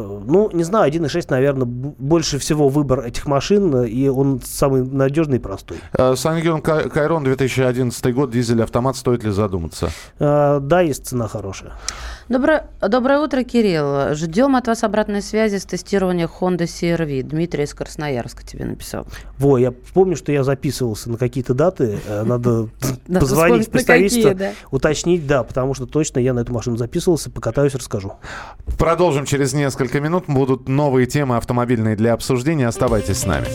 [0.00, 4.82] Э, ну, не знаю, 1.6, наверное, больше всего выбор этих машин, э, и он самый
[4.84, 5.78] надежный и простой.
[5.96, 9.90] Э, Сангион Кайрон 2011 год, дизель автомат, стоит ли задуматься?
[10.18, 11.72] Да, есть цена хорошая.
[12.28, 14.14] Доброе, доброе утро, Кирилл.
[14.14, 17.28] Ждем от вас обратной связи с тестированием Honda CR-V.
[17.28, 19.06] Дмитрий из Красноярска тебе написал.
[19.36, 21.98] Во, я помню, что я записывался на какие-то даты.
[22.08, 22.68] Надо
[23.08, 24.36] позвонить в представительство,
[24.70, 28.12] уточнить, да, потому что точно я на эту машину записывался, покатаюсь, расскажу.
[28.78, 30.26] Продолжим через несколько минут.
[30.28, 32.68] Будут новые темы автомобильные для обсуждения.
[32.68, 33.46] Оставайтесь с нами.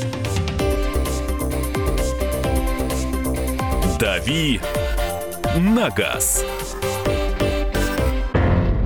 [3.98, 4.60] «Дави
[5.58, 6.44] на газ».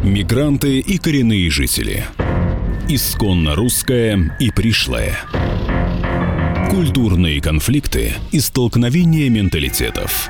[0.03, 2.05] Мигранты и коренные жители.
[2.88, 5.17] Исконно русская и пришлая.
[6.69, 10.29] Культурные конфликты и столкновения менталитетов.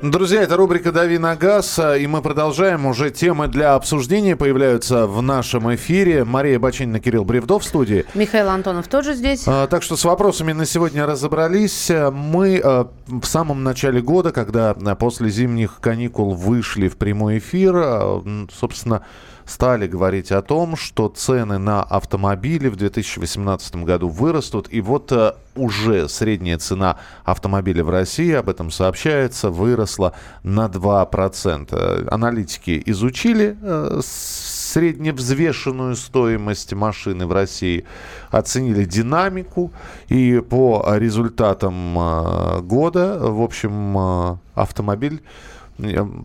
[0.00, 2.86] Друзья, это рубрика «Дави на газ», и мы продолжаем.
[2.86, 6.22] Уже темы для обсуждения появляются в нашем эфире.
[6.22, 8.04] Мария Бачинина, Кирилл Бревдов в студии.
[8.14, 9.42] Михаил Антонов тоже здесь.
[9.46, 11.90] А, так что с вопросами на сегодня разобрались.
[12.12, 17.72] Мы а, в самом начале года, когда а, после зимних каникул вышли в прямой эфир,
[17.74, 19.04] а, собственно,
[19.48, 24.68] стали говорить о том, что цены на автомобили в 2018 году вырастут.
[24.70, 32.08] И вот э, уже средняя цена автомобиля в России, об этом сообщается, выросла на 2%.
[32.10, 37.86] Аналитики изучили э, средневзвешенную стоимость машины в России,
[38.30, 39.72] оценили динамику,
[40.08, 45.22] и по результатам э, года, в общем, автомобиль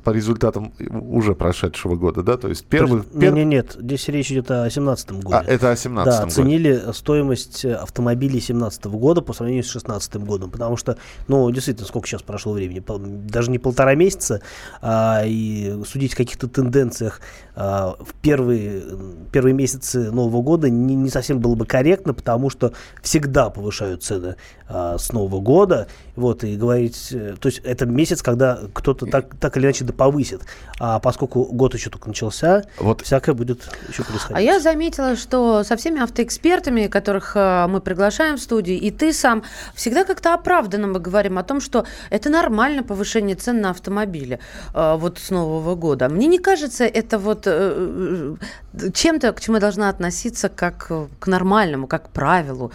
[0.04, 2.38] по результатам уже прошедшего года, да?
[2.38, 3.06] То есть первых...
[3.14, 3.34] Нет, пер...
[3.34, 5.36] нет, нет, здесь речь идет о 2017 годе.
[5.36, 10.50] А, это о 2017 да, оценили стоимость автомобилей 2017 года по сравнению с 2016 годом,
[10.50, 12.84] потому что, ну, действительно, сколько сейчас прошло времени?
[13.28, 14.42] Даже не полтора месяца,
[14.82, 17.22] а, и судить о каких-то тенденциях
[17.56, 18.82] а, в первые,
[19.32, 24.36] первые месяцы Нового года не, не совсем было бы корректно, потому что всегда повышают цены
[24.68, 29.36] а, с Нового года, вот, и говорить, э, то есть это месяц, когда кто-то так,
[29.36, 30.42] так или иначе да повысит,
[30.80, 33.02] а поскольку год еще только начался, вот.
[33.02, 34.38] всякое будет еще происходить.
[34.38, 39.12] А я заметила, что со всеми автоэкспертами, которых а, мы приглашаем в студию, и ты
[39.12, 39.44] сам,
[39.76, 44.40] всегда как-то оправданно мы говорим о том, что это нормально повышение цен на автомобили
[44.74, 46.10] а, вот с Нового года.
[46.10, 48.38] Мне не кажется это вот э,
[48.74, 52.72] э, чем-то, к чему я должна относиться как к нормальному, как к правилу.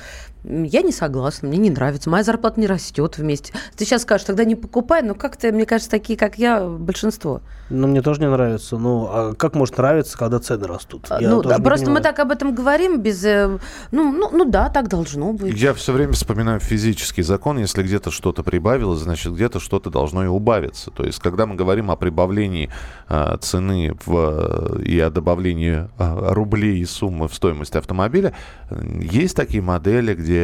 [0.49, 2.09] Я не согласна, мне не нравится.
[2.09, 3.53] Моя зарплата не растет вместе.
[3.77, 7.43] Ты сейчас скажешь, тогда не покупай, но как-то, мне кажется, такие, как я, большинство.
[7.69, 8.79] Ну, мне тоже не нравится.
[8.79, 11.07] Ну, а как может нравиться, когда цены растут?
[11.11, 13.23] А, я ну, да, просто мы так об этом говорим без...
[13.27, 13.59] Э,
[13.91, 15.55] ну, ну, ну да, так должно быть.
[15.55, 17.59] Я все время вспоминаю физический закон.
[17.59, 20.91] Если где-то что-то прибавилось, значит, где-то что-то должно и убавиться.
[20.91, 22.71] То есть, когда мы говорим о прибавлении
[23.11, 28.33] э, цены в, и о добавлении э, рублей и суммы в стоимость автомобиля,
[28.71, 30.38] есть такие модели, где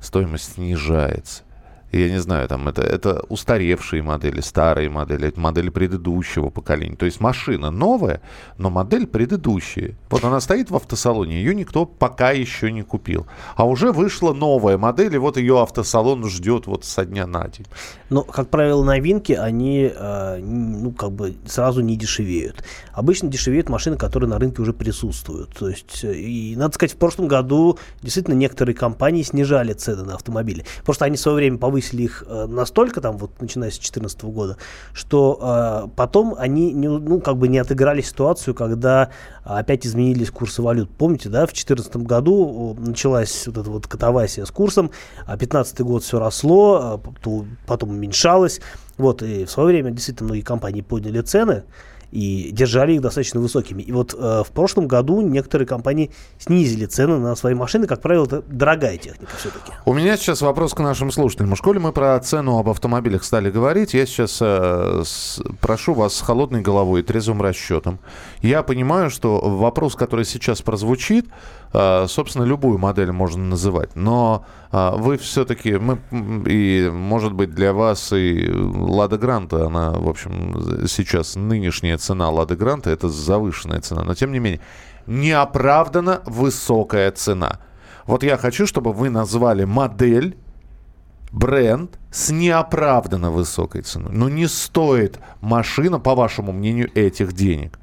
[0.00, 1.42] стоимость снижается
[1.92, 6.96] я не знаю, там это, это устаревшие модели, старые модели, это модели предыдущего поколения.
[6.96, 8.20] То есть машина новая,
[8.58, 9.94] но модель предыдущая.
[10.10, 13.26] Вот она стоит в автосалоне, ее никто пока еще не купил.
[13.54, 17.66] А уже вышла новая модель, и вот ее автосалон ждет вот со дня на день.
[18.10, 22.64] Но, как правило, новинки, они э, ну, как бы сразу не дешевеют.
[22.92, 25.50] Обычно дешевеют машины, которые на рынке уже присутствуют.
[25.56, 30.14] То есть, э, и надо сказать, в прошлом году действительно некоторые компании снижали цены на
[30.14, 30.64] автомобили.
[30.84, 34.24] Просто они в свое время повысили повысили их э, настолько, там, вот, начиная с 2014
[34.24, 34.56] года,
[34.94, 39.10] что э, потом они, не, ну, как бы не отыграли ситуацию, когда
[39.44, 40.88] опять изменились курсы валют.
[40.96, 44.90] Помните, да, в 2014 году началась вот эта вот катавасия с курсом,
[45.26, 47.00] а 2015 год все росло, а
[47.66, 48.60] потом уменьшалось.
[48.96, 51.64] Вот, и в свое время действительно многие компании подняли цены,
[52.12, 53.82] и держали их достаточно высокими.
[53.82, 57.86] И вот э, в прошлом году некоторые компании снизили цены на свои машины.
[57.86, 59.72] Как правило, это дорогая техника все-таки.
[59.84, 61.54] У меня сейчас вопрос к нашим слушателям.
[61.54, 63.94] В школе мы про цену об автомобилях стали говорить.
[63.94, 67.98] Я сейчас э, с, прошу вас с холодной головой и трезвым расчетом.
[68.40, 71.26] Я понимаю, что вопрос, который сейчас прозвучит,
[71.72, 73.96] э, собственно, любую модель можно называть.
[73.96, 75.98] Но э, вы все-таки, мы,
[76.46, 82.56] и, может быть, для вас и Лада Гранта, она, в общем, сейчас нынешняя цена Лады
[82.56, 84.04] Гранта– это завышенная цена.
[84.04, 84.60] Но, тем не менее,
[85.06, 87.58] неоправданно высокая цена.
[88.06, 90.36] Вот я хочу, чтобы вы назвали модель,
[91.32, 94.12] бренд с неоправданно высокой ценой.
[94.12, 97.78] Но не стоит машина, по вашему мнению, этих денег.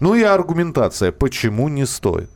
[0.00, 2.30] Ну и аргументация, почему не стоит.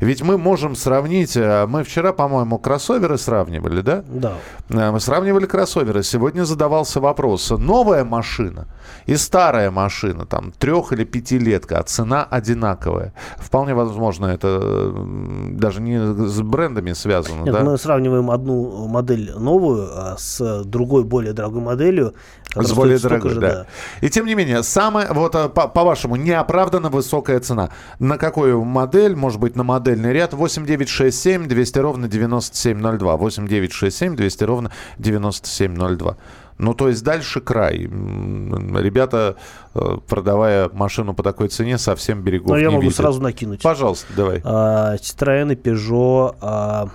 [0.00, 4.04] Ведь мы можем сравнить, э, мы вчера, по-моему, кроссоверы сравнивали, да?
[4.08, 4.34] Да.
[4.70, 6.02] Э, мы сравнивали кроссоверы.
[6.02, 8.66] Сегодня задавался вопрос, новая машина
[9.06, 13.12] и старая машина, там, трех- или пятилетка, а цена одинаковая.
[13.38, 14.92] Вполне возможно, это
[15.50, 17.64] даже не с брендами связано, Нет, да?
[17.64, 22.14] мы сравниваем одну модель новую а с другой, более дорогой моделью.
[22.54, 23.48] С более дорогой, же, да.
[23.48, 23.66] да.
[24.00, 27.68] И тем не менее, самая, вот э, по- по-вашему, неоправданно высокая цена.
[27.98, 33.16] На какую модель, может быть, на модельный ряд 8967 200 ровно 9702.
[33.16, 36.16] 8967 200 ровно 9702.
[36.58, 37.80] Ну, то есть дальше край.
[37.80, 39.36] Ребята,
[39.74, 42.96] э, продавая машину по такой цене, совсем берегов Но не я могу видят.
[42.96, 43.60] сразу накинуть.
[43.62, 44.40] Пожалуйста, давай.
[44.44, 46.88] А, Citroёn и Peugeot а,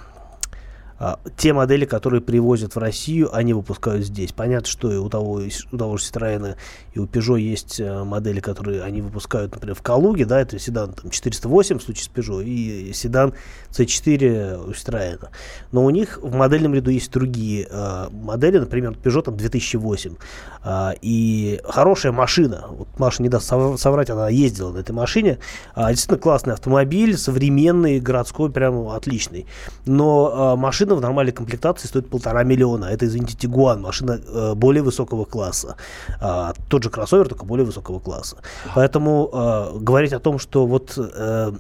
[1.38, 4.32] те модели, которые привозят в Россию, они выпускают здесь.
[4.34, 6.56] Понятно, что и у того, у того же Citroёn
[6.94, 10.94] и у Peugeot есть э, модели, которые они выпускают, например, в Калуге, да, это седан
[10.94, 13.34] там, 408 в случае с Peugeot и седан
[13.72, 15.30] C4 у Citroёn.
[15.72, 20.16] Но у них в модельном ряду есть другие э, модели, например, Peugeot там 2008.
[20.64, 25.40] Э, и хорошая машина, вот Маша не даст соврать, она ездила на этой машине,
[25.76, 29.46] э, действительно классный автомобиль, современный, городской, прям отличный.
[29.86, 32.86] Но э, машина в нормальной комплектации стоит полтора миллиона.
[32.86, 35.76] Это, извините, Тигуан, машина э, более высокого класса.
[36.22, 38.38] Э, тот же кроссовер, только более высокого класса.
[38.76, 41.52] Поэтому э, говорить о том, что вот э,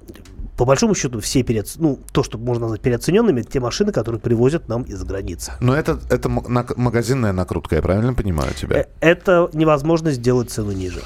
[0.57, 1.77] по большому счету все переоц...
[1.77, 5.53] ну, то, что можно назвать переоцененными, те машины, которые привозят нам из границы.
[5.59, 8.81] Но это, это магазинная накрутка, я правильно понимаю тебя?
[8.81, 11.01] Э, это невозможно сделать цену ниже.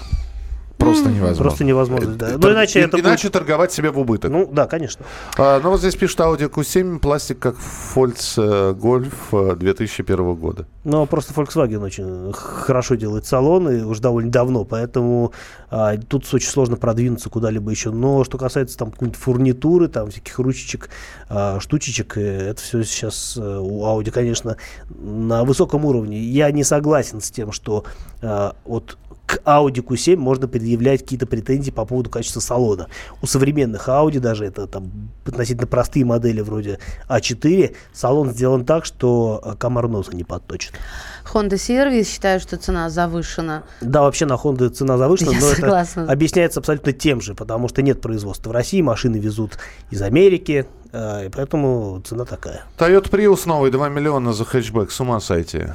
[0.86, 1.44] Просто невозможно.
[1.44, 2.30] Просто невозможно, да.
[2.38, 3.34] Ну, иначе, и, это иначе будет...
[3.34, 4.32] торговать себе в убыток.
[4.32, 5.06] Ну, да, конечно.
[5.38, 7.56] А, ну, вот здесь пишет Audi Q7, пластик как
[7.96, 8.38] Volts
[8.76, 10.66] Golf 2001 года.
[10.84, 15.34] Ну, просто Volkswagen очень хорошо делает салоны, уже довольно давно, поэтому
[15.70, 17.92] а, тут очень сложно продвинуться куда-либо еще.
[17.92, 20.90] Но что касается там какой-нибудь фурнитуры, там всяких ручечек,
[21.28, 24.58] а, штучечек, э, это все сейчас э, у Audi, конечно,
[24.90, 26.20] на высоком уровне.
[26.20, 27.84] Я не согласен с тем, что
[28.22, 32.88] а, вот к Audi Q7 можно предъявлять какие-то претензии по поводу качества салона.
[33.22, 39.42] У современных Audi, даже это там относительно простые модели вроде A4, салон сделан так, что
[39.44, 40.74] э, комар носа не подточит.
[41.34, 43.64] Honda CR-V считаю, что цена завышена.
[43.82, 46.02] Да, вообще на Honda цена завышена, Я но согласна.
[46.02, 49.58] это объясняется абсолютно тем же, потому что нет производства в России, машины везут
[49.90, 52.64] из Америки, э, и поэтому цена такая.
[52.78, 55.66] Toyota Prius новый, 2 миллиона за хэтчбэк, с ума сойти.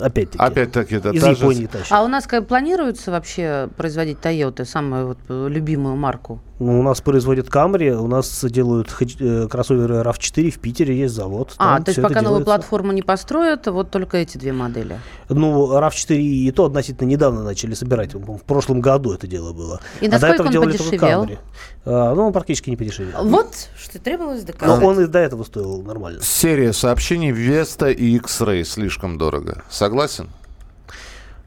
[0.00, 0.42] Опять-таки.
[0.44, 1.10] Опять-таки, да.
[1.10, 1.92] Из Японии тащат.
[1.92, 6.40] А у нас как, планируется вообще производить Toyota, самую вот любимую марку?
[6.60, 11.54] Ну, у нас производят Camry, у нас делают э, кроссоверы RAV4, в Питере есть завод.
[11.56, 15.00] А, то есть пока новую платформу не построят, вот только эти две модели?
[15.30, 19.80] Ну, RAV4 и то относительно недавно начали собирать, в прошлом году это дело было.
[20.02, 21.24] И а до этого он делали подешевел?
[21.24, 21.38] Camry.
[21.86, 23.24] А, ну, он практически не подешевел.
[23.24, 24.80] Вот, что требовалось доказать.
[24.80, 26.20] Но он и до этого стоил нормально.
[26.22, 29.64] Серия сообщений Vesta и X-Ray слишком дорого.
[29.70, 30.28] Согласен?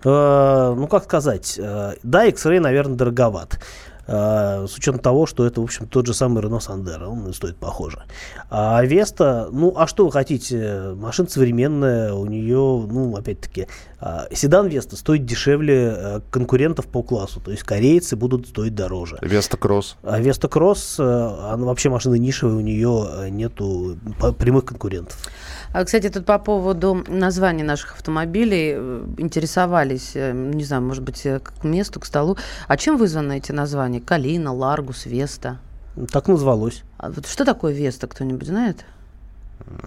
[0.03, 3.59] Uh, ну, как сказать, uh, да, X-Ray, наверное, дороговат.
[4.05, 7.55] Uh, с учетом того, что это, в общем, тот же самый Renault Sandero, он стоит
[7.55, 8.03] похоже.
[8.49, 10.93] А Веста, ну, а что вы хотите?
[10.97, 13.67] Машина современная, у нее, ну, опять-таки,
[14.01, 19.19] uh, седан Веста стоит дешевле uh, конкурентов по классу, то есть корейцы будут стоить дороже.
[19.21, 19.95] Веста Кросс.
[20.03, 23.97] А Веста Кросс, она вообще машина нишевая, у нее нету
[24.37, 25.17] прямых конкурентов.
[25.73, 28.73] А, кстати, тут по поводу названий наших автомобилей
[29.17, 32.37] интересовались, не знаю, может быть, к месту, к столу.
[32.67, 33.99] А чем вызваны эти названия?
[33.99, 35.59] Калина, Ларгус, Веста?
[36.11, 36.83] Так назвалось.
[36.97, 38.85] А вот что такое Веста, кто-нибудь знает?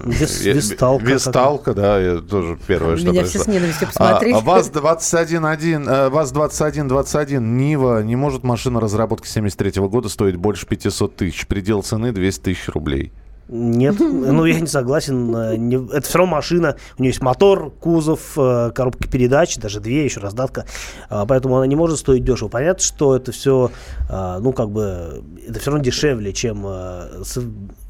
[0.04, 1.04] Вес, весталка.
[1.04, 3.40] Весталка, да, я тоже первое, что Меня пришло.
[3.40, 4.34] все с ненавистью посмотрели.
[4.34, 11.46] А, ВАЗ-21, э, ВАЗ-2121, Нива, не может машина разработки 73 года стоить больше 500 тысяч.
[11.46, 13.12] Предел цены 200 тысяч рублей.
[13.48, 15.34] Нет, ну я не согласен.
[15.34, 16.76] э, не- Это все равно машина.
[16.98, 20.64] У нее есть мотор, кузов, э, коробка передач, даже две, еще раздатка.
[21.08, 22.48] А, Поэтому она не может стоить дешево.
[22.48, 23.70] Понятно, что это все,
[24.08, 27.22] ну как бы, это все равно дешевле, чем, э,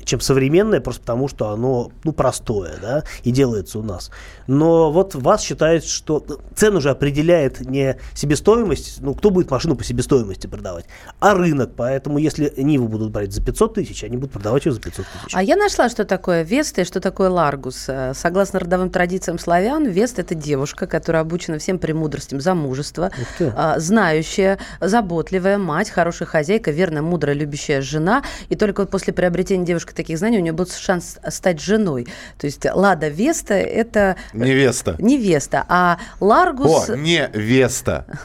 [0.06, 4.10] чем современное, просто потому что оно ну, простое, да, и делается у нас.
[4.46, 9.74] Но вот вас считает, что ну, цену же определяет не себестоимость, ну кто будет машину
[9.74, 10.86] по себестоимости продавать,
[11.18, 11.72] а рынок.
[11.76, 15.34] Поэтому если Ниву будут брать за 500 тысяч, они будут продавать ее за 500 тысяч.
[15.34, 17.86] А я нашла, что такое Веста и что такое Ларгус.
[17.88, 24.58] Э, Согласно родовым традициям славян, Веста– это девушка, которая обучена всем премудростям замужества, а, знающая,
[24.80, 28.22] заботливая мать, хорошая хозяйка, верная, мудрая, любящая жена.
[28.48, 32.06] И только вот после приобретения девушки таких знаний у нее будет шанс стать женой.
[32.38, 34.96] То есть Лада Веста– это Невеста.
[34.98, 36.90] невеста, а Ларгус...
[36.90, 38.06] О, не Веста.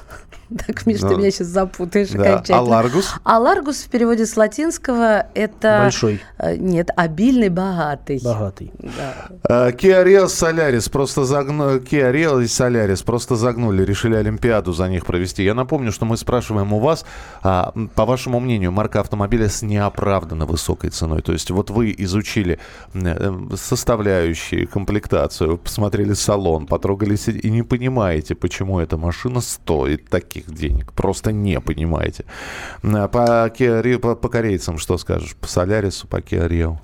[0.68, 2.24] Так, Миш, ты Ну, меня сейчас запутаешь Да.
[2.24, 2.58] окончательно.
[2.58, 3.16] А Ларгус?
[3.24, 5.80] А Ларгус в переводе с латинского– это...
[5.84, 6.22] Большой.
[6.38, 8.20] э, Нет, обильный, богатый.
[8.24, 8.72] Богатый.
[8.80, 9.70] Да.
[9.70, 11.80] Э, Rio Solaris просто загнули.
[11.80, 15.44] Rio и Solaris просто загнули, решили Олимпиаду за них провести.
[15.44, 17.06] Я напомню, что мы спрашиваем у вас,
[17.44, 21.22] а, по вашему мнению, марка автомобиля с неоправданно высокой ценой.
[21.22, 22.60] То есть вот вы изучили
[22.94, 27.12] э, составляющие, комплектацию, посмотрели салон, потрогали
[27.42, 30.94] и не понимаете, почему эта машина стоит таких денег.
[30.94, 32.26] Просто не понимаете.
[32.84, 35.36] А По, Kia по, по корейцам что скажешь?
[35.36, 36.78] По Солярису, по Kia?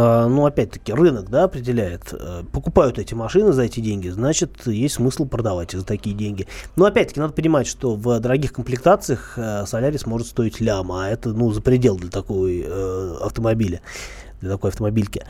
[0.00, 2.12] А, ну, опять-таки, рынок, да, определяет.
[2.12, 6.46] Э, Покупают эти машины за эти деньги, значит, есть смысл продавать за такие деньги.
[6.76, 11.30] Но, опять-таки, надо понимать, что в дорогих комплектациях э, Солярис может стоить ляма, а это,
[11.30, 13.80] ну, за предел для такой э, автомобиля
[14.40, 15.24] для такой автомобильки.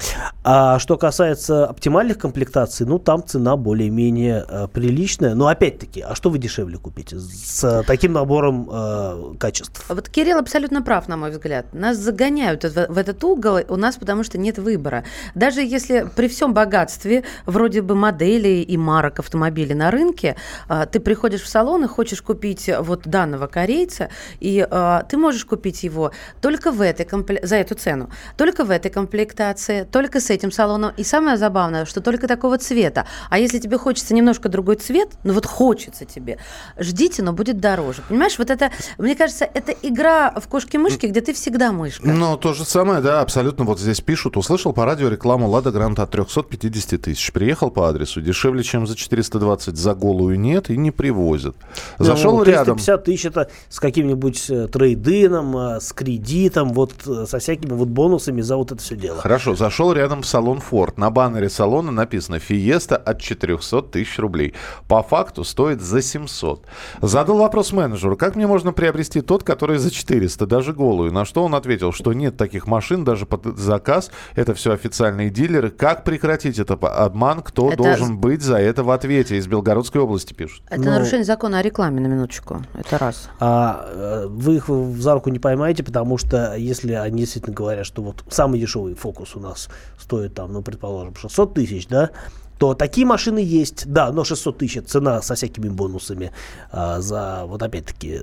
[0.44, 5.34] А что касается оптимальных комплектаций, ну там цена более-менее э, приличная.
[5.34, 9.84] Но опять-таки, а что вы дешевле купите с э, таким набором э, качеств?
[9.88, 11.72] А Вот Кирилл абсолютно прав, на мой взгляд.
[11.72, 15.04] Нас загоняют в, в этот угол у нас, потому что нет выбора.
[15.34, 20.36] Даже если при всем богатстве, вроде бы моделей и марок автомобилей на рынке,
[20.68, 24.08] а, ты приходишь в салон и хочешь купить вот данного корейца,
[24.40, 28.70] и а, ты можешь купить его только в этой компле- за эту цену, только в
[28.70, 30.92] этой комплектации, только с этим салоном.
[30.96, 33.06] И самое забавное, что только такого цвета.
[33.30, 36.38] А если тебе хочется немножко другой цвет, ну вот хочется тебе,
[36.78, 38.02] ждите, но будет дороже.
[38.08, 42.08] Понимаешь, вот это, мне кажется, это игра в кошки-мышки, где ты всегда мышка.
[42.08, 43.64] Ну, то же самое, да, абсолютно.
[43.64, 44.36] Вот здесь пишут.
[44.36, 47.32] Услышал по радио рекламу «Лада Гранта» от 350 тысяч.
[47.32, 48.20] Приехал по адресу.
[48.20, 51.54] Дешевле, чем за 420 за голую нет и не привозят.
[51.98, 52.76] Зашел Ну, рядом.
[52.76, 57.88] 350 тысяч это с каким-нибудь э, трейдином, э, с кредитом, вот э, со всякими вот
[57.88, 59.20] бонусами за вот это все дело.
[59.20, 60.94] Хорошо, зашел рядом в салон Ford.
[60.96, 64.54] На баннере салона написано «Фиеста от 400 тысяч рублей».
[64.88, 66.64] По факту стоит за 700.
[67.02, 71.12] Задал вопрос менеджеру, как мне можно приобрести тот, который за 400, даже голую?
[71.12, 74.10] На что он ответил, что нет таких машин, даже под заказ.
[74.34, 75.70] Это все официальные дилеры.
[75.70, 77.42] Как прекратить этот обман?
[77.42, 79.36] Кто Это- должен быть за это в ответе?
[79.36, 80.62] Из Белгородской области пишут.
[80.70, 82.62] Это Ну- нарушение закона о рекламе, на минуточку.
[82.74, 83.28] Это раз.
[83.38, 87.84] А э, вы их в- за руку не поймаете, потому что если они действительно говорят,
[87.84, 92.10] что вот самый дешевый фокус у нас стоит там, ну, предположим, 600 тысяч, да,
[92.58, 96.32] то такие машины есть, да, но 600 тысяч цена со всякими бонусами
[96.70, 98.20] а, за, вот опять-таки,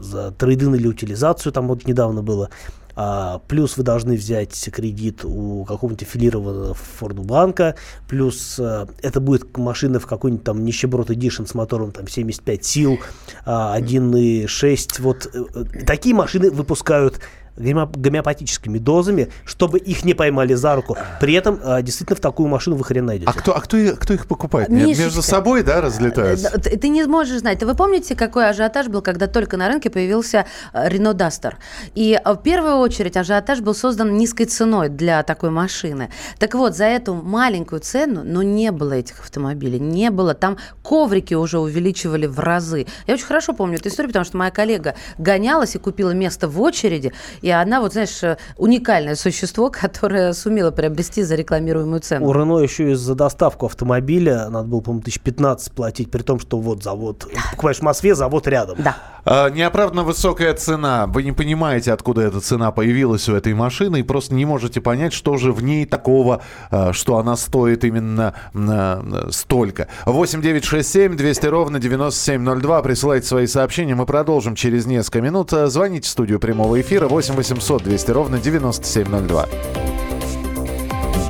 [0.00, 2.50] за трейдин или утилизацию, там вот недавно было.
[2.94, 7.74] А, плюс вы должны взять кредит у какого-нибудь аффилированного Форду банка,
[8.08, 12.98] плюс э, это будет машина в какой-нибудь там нищеброд Edition с мотором там 75 сил,
[13.46, 15.00] а, 1.6.
[15.00, 17.20] Вот э, э, такие машины выпускают
[17.56, 20.96] гомеопатическими дозами, чтобы их не поймали за руку.
[21.20, 23.30] При этом э, действительно в такую машину вы хрен найдете.
[23.30, 24.68] А кто, а кто, кто их покупает?
[24.68, 25.04] Мишечка.
[25.04, 26.48] Между собой, да, разлетаются?
[26.54, 27.62] Э, Ты не можешь знать.
[27.62, 31.58] Вы помните, какой ажиотаж был, когда только на рынке появился Рено Дастер?
[31.94, 36.10] И э, в первую очередь ажиотаж был создан низкой ценой для такой машины.
[36.38, 40.34] Так вот, за эту маленькую цену, но не было этих автомобилей, не было.
[40.34, 42.86] Там коврики уже увеличивали в разы.
[43.06, 46.60] Я очень хорошо помню эту историю, потому что моя коллега гонялась и купила место в
[46.60, 47.12] очереди,
[47.42, 52.26] и она, вот знаешь, э, уникальное существо, которое сумело приобрести за рекламируемую цену.
[52.26, 56.38] У Рено еще и за доставку автомобиля надо было, по-моему, тысяч 15 платить, при том,
[56.38, 58.76] что вот завод, покупаешь в Москве, завод рядом.
[58.82, 58.96] Да.
[59.24, 61.06] А, Неоправданно высокая цена.
[61.06, 65.12] Вы не понимаете, откуда эта цена появилась у этой машины, и просто не можете понять,
[65.12, 69.88] что же в ней такого, а, что она стоит именно а, столько.
[70.06, 72.82] 8 9 6 7 200 ровно 9702.
[72.82, 73.94] Присылайте свои сообщения.
[73.94, 75.50] Мы продолжим через несколько минут.
[75.50, 79.48] Звоните в студию прямого эфира 8 800 200 ровно 9702.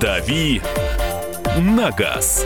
[0.00, 0.62] «Дави
[1.58, 2.44] на газ».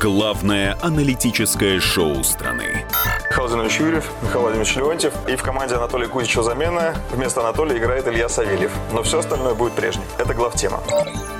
[0.00, 2.84] Главное аналитическое шоу страны.
[3.30, 5.12] Михаил Владимирович Юрьев, Михаил Владимирович Леонтьев.
[5.28, 6.94] И в команде Анатолия Кузичева замена.
[7.10, 8.70] Вместо Анатолия играет Илья Савельев.
[8.92, 10.04] Но все остальное будет прежним.
[10.18, 10.80] Это главтема.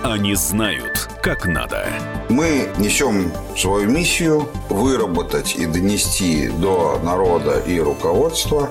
[0.03, 1.87] Они знают, как надо.
[2.29, 8.71] Мы несем свою миссию выработать и донести до народа и руководства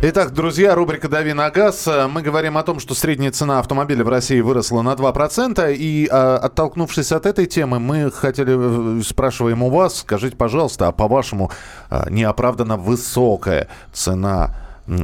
[0.00, 1.88] Итак, друзья, рубрика «Дави на газ».
[2.08, 5.74] Мы говорим о том, что средняя цена автомобиля в России выросла на 2%.
[5.74, 10.92] И э, оттолкнувшись от этой темы, мы хотели, э, спрашиваем у вас, скажите, пожалуйста, а
[10.92, 11.50] по-вашему
[11.90, 14.54] э, неоправданно высокая цена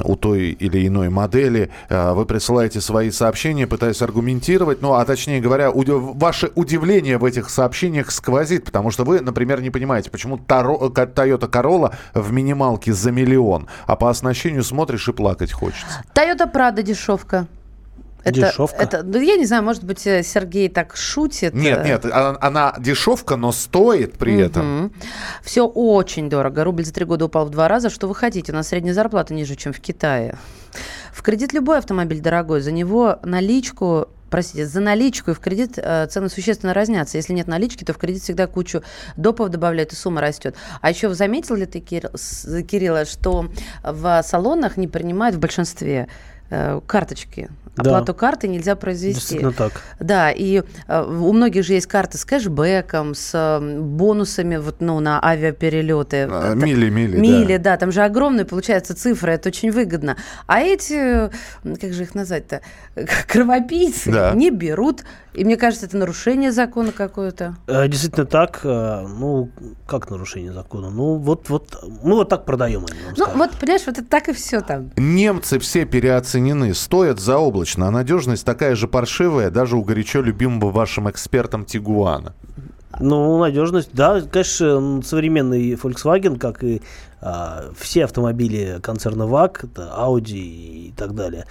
[0.03, 1.69] у той или иной модели.
[1.89, 4.81] Вы присылаете свои сообщения, пытаясь аргументировать.
[4.81, 5.85] Ну, а точнее говоря, уд-
[6.19, 11.49] ваше удивление в этих сообщениях сквозит, потому что вы, например, не понимаете, почему Таро- Toyota
[11.49, 16.03] Corolla в минималке за миллион, а по оснащению смотришь и плакать хочется.
[16.13, 17.47] Toyota Prado дешевка.
[18.25, 18.81] Это, Дешевка?
[18.81, 21.53] Это, ну, я не знаю, может быть, э, Сергей так шутит.
[21.53, 24.91] Нет, нет, а- она, дешевка, но стоит при этом.
[25.43, 26.63] Все очень дорого.
[26.63, 27.91] Рубль за три года упал в два раза.
[27.91, 28.51] Что вы хотите?
[28.51, 30.37] У нас средняя зарплата ниже, чем в Китае.
[31.13, 32.61] В кредит любой автомобиль дорогой.
[32.61, 37.17] За него наличку простите, за наличку и в кредит э, цены существенно разнятся.
[37.17, 38.83] Если нет налички, то в кредит всегда кучу
[39.15, 40.55] допов добавляют, и сумма растет.
[40.81, 42.09] А еще заметил ли ты, Кирилл,
[42.67, 43.49] Кирилла, что
[43.83, 46.09] в салонах не принимают в большинстве
[46.49, 47.49] э, карточки?
[47.75, 47.81] Да.
[47.97, 49.19] Оплату карты нельзя произвести.
[49.19, 49.81] Действительно так.
[49.99, 55.01] Да, и э, у многих же есть карты с кэшбэком, с э, бонусами вот, ну,
[55.01, 56.27] на авиаперелеты.
[56.31, 57.75] А, Это- мили, мили, Мили, да.
[57.75, 60.15] там же огромные, получаются, цифры, это очень выгодно.
[60.47, 61.29] А эти,
[61.63, 62.61] как же их назвать-то,
[63.27, 64.31] кровопийцы Да.
[64.33, 65.03] не берут.
[65.35, 67.55] И мне кажется, это нарушение закона какое-то.
[67.67, 68.61] Э, Действительно так.
[68.63, 69.49] э, Ну,
[69.85, 70.89] как нарушение закона?
[70.89, 72.85] Ну, вот, вот, мы вот так продаем.
[72.89, 73.35] они Ну, скажут.
[73.35, 74.91] вот, понимаешь, вот это так и все там.
[74.95, 81.09] Немцы все переоценены, стоят заоблачно, а надежность такая же паршивая даже у горячо любимого вашим
[81.09, 82.33] экспертом Тигуана.
[83.01, 86.81] Ну, надежность, да, конечно, современный Volkswagen, как и
[87.77, 91.45] все автомобили концерна ВАГ, это Audi и так далее.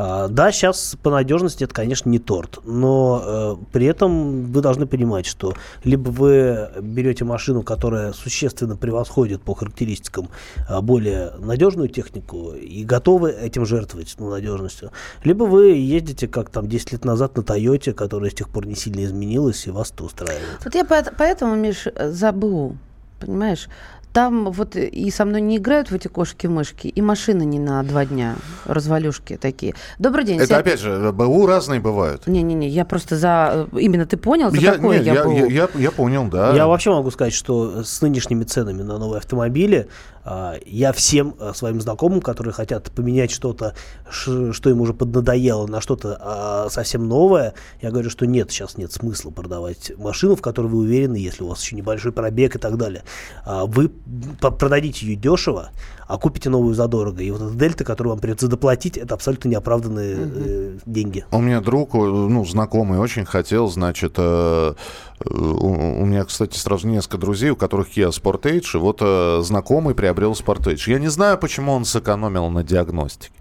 [0.00, 4.86] А, да, сейчас по надежности это, конечно, не торт, но э, при этом вы должны
[4.86, 10.28] понимать, что либо вы берете машину, которая существенно превосходит по характеристикам
[10.68, 14.92] а, более надежную технику и готовы этим жертвовать, ну, надежностью,
[15.24, 18.76] либо вы ездите, как там 10 лет назад на Тойоте, которая с тех пор не
[18.76, 20.60] сильно изменилась, и вас это устраивает.
[20.64, 22.76] Вот я поэт- поэтому, Миш, за БУ,
[23.18, 23.68] понимаешь?
[24.12, 28.04] Там вот и со мной не играют в эти кошки-мышки, и машины не на два
[28.04, 28.36] дня,
[28.68, 29.74] развалюшки такие.
[29.98, 30.36] Добрый день.
[30.38, 32.26] Это Сер- опять же, БУ разные бывают.
[32.26, 33.68] Не-не-не, я просто за...
[33.72, 35.32] э, Именно ты понял, за Я, какое не, я, я, БУ?
[35.32, 36.54] я, я- я понял, да.
[36.54, 39.88] Я вообще могу сказать, что с нынешними ценами на новые автомобили
[40.24, 43.74] а, я всем своим знакомым, которые хотят поменять что-то,
[44.10, 48.92] что им уже поднадоело, на что-то а, совсем новое, я говорю, что нет, сейчас нет
[48.92, 52.76] смысла продавать машину, в которой вы уверены, если у вас еще небольшой пробег и так
[52.76, 53.02] далее.
[53.44, 53.90] А, Вы
[54.40, 55.70] продадите ее дешево,
[56.06, 57.22] а купите новую задорого.
[57.22, 61.24] И вот эта дельта, которую вам придется доплатить, это абсолютно неоправданные э, деньги.
[61.30, 64.74] У меня друг, э, ну, знакомый очень хотел, значит, э,
[65.24, 69.40] э, у, у меня, кстати, сразу несколько друзей, у которых Kia Sportage, и вот э,
[69.44, 70.90] знакомый приобрел Sportage.
[70.90, 73.32] Я не знаю, почему он сэкономил на диагностике.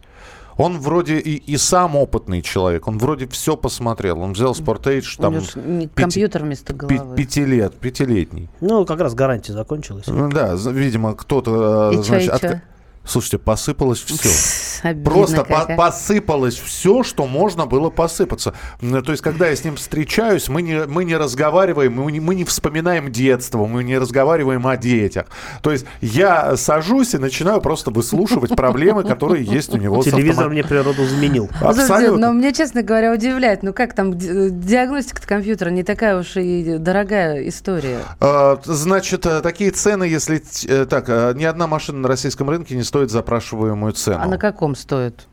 [0.59, 4.19] Он вроде и, и сам опытный человек, он вроде все посмотрел.
[4.21, 7.15] Он взял Sportage, У там, пяти- компьютер вместо головы.
[7.15, 8.49] пяти лет, пятилетний.
[8.61, 10.05] Ну, как раз гарантия закончилась.
[10.07, 11.91] Ну Да, видимо, кто-то...
[11.93, 12.61] э, И чё, и чё?
[13.05, 14.29] Слушайте, посыпалось все.
[14.83, 15.75] Обидно Просто по- а.
[15.75, 18.53] посыпалось все, что можно было посыпаться.
[18.79, 22.35] То есть, когда я с ним встречаюсь, мы не, мы не разговариваем, мы не, мы
[22.35, 25.25] не вспоминаем детство, мы не разговариваем о детях.
[25.61, 30.63] То есть, я сажусь и начинаю просто выслушивать проблемы, которые есть у него Телевизор мне
[30.63, 31.49] природу заменил.
[31.59, 32.27] Слушайте, Абсолютно.
[32.27, 36.77] но мне, честно говоря, удивляет, ну как там ди- диагностика компьютера не такая уж и
[36.77, 37.99] дорогая история.
[38.19, 40.41] А, Значит, э, такие цены, если...
[40.67, 44.19] э, Так, э, ни одна машина на российском рынке не стоит запрашиваемую цену.
[44.21, 45.27] А на каком стоит?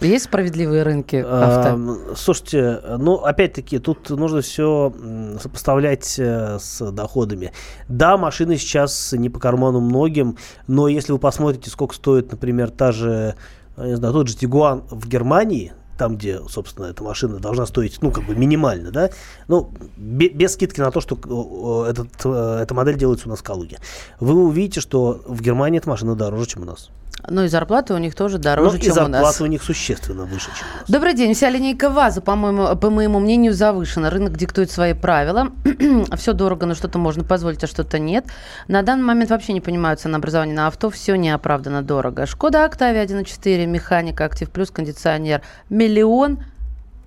[0.00, 1.70] Есть справедливые рынки авто?
[1.70, 4.92] Ам, Слушайте, ну, опять-таки, тут нужно все
[5.40, 7.52] сопоставлять э, с доходами.
[7.88, 10.36] Да, машины сейчас не по карману многим,
[10.68, 13.34] но если вы посмотрите, сколько стоит, например, та же,
[13.76, 17.98] э, не знаю, тот же Тигуан в Германии, там, где, собственно, эта машина должна стоить,
[18.00, 19.10] ну, как бы минимально, да,
[19.48, 23.78] ну, без скидки на то, что этот, эта модель делается у нас в Калуге,
[24.20, 26.90] вы увидите, что в Германии эта машина дороже, чем у нас.
[27.30, 29.40] Ну и зарплаты у них тоже дороже, Но чем и зарплаты у нас.
[29.40, 30.88] у них существенно выше, чем у нас.
[30.88, 31.34] Добрый день.
[31.34, 34.08] Вся линейка ВАЗа, по-моему, по моему мнению, завышена.
[34.08, 35.48] Рынок диктует свои правила.
[36.16, 38.24] все дорого, но что-то можно позволить, а что-то нет.
[38.66, 40.90] На данный момент вообще не понимаю ценообразование на авто.
[40.90, 42.26] Все неоправданно дорого.
[42.26, 45.42] Шкода Октавия 1.4, механика, актив плюс, кондиционер.
[45.68, 46.38] Миллион...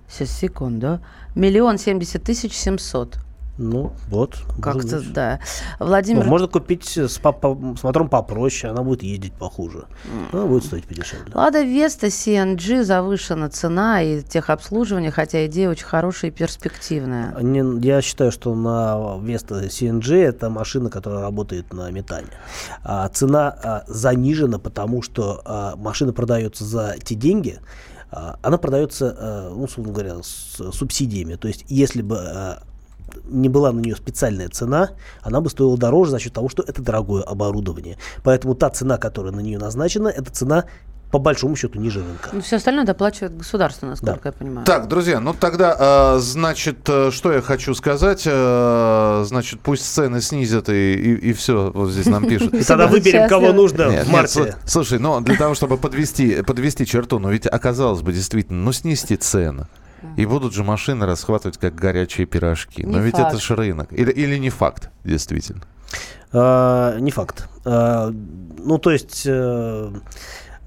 [0.08, 1.00] Сейчас, секунду.
[1.34, 3.16] Миллион семьдесят тысяч семьсот.
[3.62, 4.38] Ну, вот.
[4.60, 5.40] Как-то, да.
[5.78, 6.24] Владимир...
[6.24, 7.32] Ну, можно купить с, по,
[7.78, 9.86] с мотором попроще, она будет ездить похуже.
[10.32, 11.32] Она будет стоить подешевле.
[11.32, 17.34] Лада Веста CNG завышена цена и техобслуживание, хотя идея очень хорошая и перспективная.
[17.40, 22.28] Не, я считаю, что на Веста CNG это машина, которая работает на метане.
[22.82, 27.60] А, цена а, занижена, потому что а, машина продается за те деньги,
[28.12, 31.36] а, она продается, а, ну, условно говоря, с субсидиями.
[31.36, 32.62] То есть, если бы а,
[33.24, 34.90] не была на нее специальная цена,
[35.22, 37.98] она бы стоила дороже за счет того, что это дорогое оборудование.
[38.22, 40.64] Поэтому та цена, которая на нее назначена, это цена
[41.12, 42.30] по большому счету ниже рынка.
[42.32, 44.28] Ну, все остальное доплачивает государство, насколько да.
[44.28, 44.66] я понимаю.
[44.66, 50.22] Так, друзья, ну тогда, э, значит, э, что я хочу сказать, э, значит, пусть цены
[50.22, 52.54] снизят и, и, и все, вот здесь нам пишут.
[52.62, 54.56] И тогда выберем, кого нужно в марте.
[54.64, 59.16] Слушай, ну для того, чтобы подвести, подвести черту, ну ведь оказалось бы действительно, ну снизьте
[59.16, 59.66] цены.
[60.16, 62.82] И будут же машины расхватывать как горячие пирожки.
[62.82, 63.92] Не Но ведь это же рынок.
[63.92, 65.62] Или, или не факт, действительно?
[66.32, 67.48] А, не факт.
[67.64, 69.26] А, ну, то есть...
[69.26, 69.92] А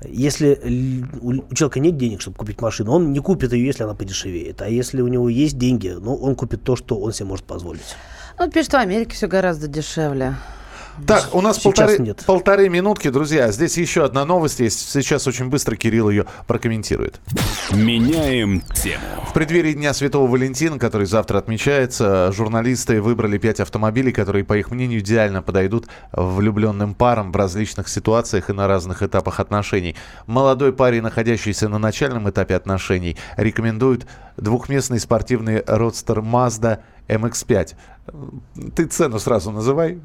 [0.07, 4.61] если у человека нет денег, чтобы купить машину, он не купит ее, если она подешевеет.
[4.61, 7.95] А если у него есть деньги, ну, он купит то, что он себе может позволить.
[8.37, 10.35] Ну, пишет, в Америке все гораздо дешевле.
[11.05, 12.23] Так, у нас полторы, нет.
[12.25, 13.51] полторы минутки, друзья.
[13.51, 14.89] Здесь еще одна новость есть.
[14.89, 17.19] Сейчас очень быстро Кирилл ее прокомментирует.
[17.71, 19.03] Меняем тему.
[19.27, 24.71] В преддверии Дня Святого Валентина, который завтра отмечается, журналисты выбрали пять автомобилей, которые, по их
[24.71, 29.95] мнению, идеально подойдут влюбленным парам в различных ситуациях и на разных этапах отношений.
[30.27, 37.75] Молодой парень, находящийся на начальном этапе отношений, рекомендует двухместный спортивный родстер Mazda MX-5.
[38.75, 39.99] Ты цену сразу называй.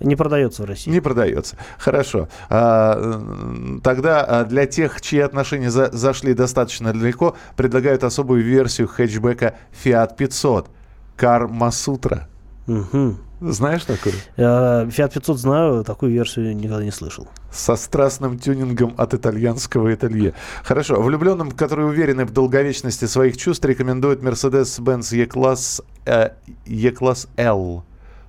[0.00, 0.90] Не продается в России.
[0.90, 1.56] Не продается.
[1.78, 2.28] Хорошо.
[2.50, 9.54] А, тогда а, для тех, чьи отношения за, зашли достаточно далеко, предлагают особую версию хэтчбека
[9.84, 10.68] Fiat 500.
[11.16, 12.28] Кармасутра.
[12.66, 13.16] Угу.
[13.40, 14.14] Знаешь такую?
[14.36, 17.28] Fiat 500 знаю, такую версию никогда не слышал.
[17.52, 20.34] Со страстным тюнингом от итальянского ателье.
[20.64, 21.00] Хорошо.
[21.00, 26.30] Влюбленным, которые уверены в долговечности своих чувств, рекомендуют Mercedes-Benz E-класс э,
[26.66, 27.84] E-класс L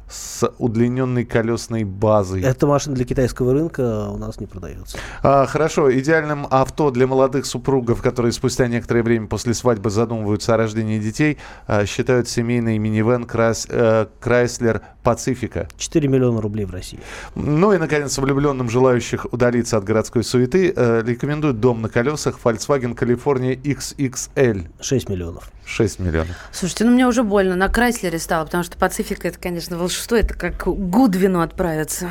[0.10, 2.41] с удлиненной колесной базой.
[2.41, 4.97] Эта машина для китайского рынка у нас не продается.
[5.22, 5.91] А, хорошо.
[5.91, 11.38] Идеальным авто для молодых супругов, которые спустя некоторое время после свадьбы задумываются о рождении детей,
[11.68, 15.68] а, считают семейный минивэн э, Chrysler Pacifica.
[15.78, 16.99] 4 миллиона рублей в России.
[17.36, 22.95] Ну и, наконец, влюбленным, желающих удалиться от городской суеты, э, рекомендуют дом на колесах Volkswagen
[22.95, 24.68] California XXL.
[24.82, 25.51] 6 миллионов.
[25.70, 26.36] 6 миллионов.
[26.51, 30.34] Слушайте, ну мне уже больно на Крайслере стало, потому что Пацифика это, конечно, волшебство, это
[30.34, 32.09] как Гудвину отправиться.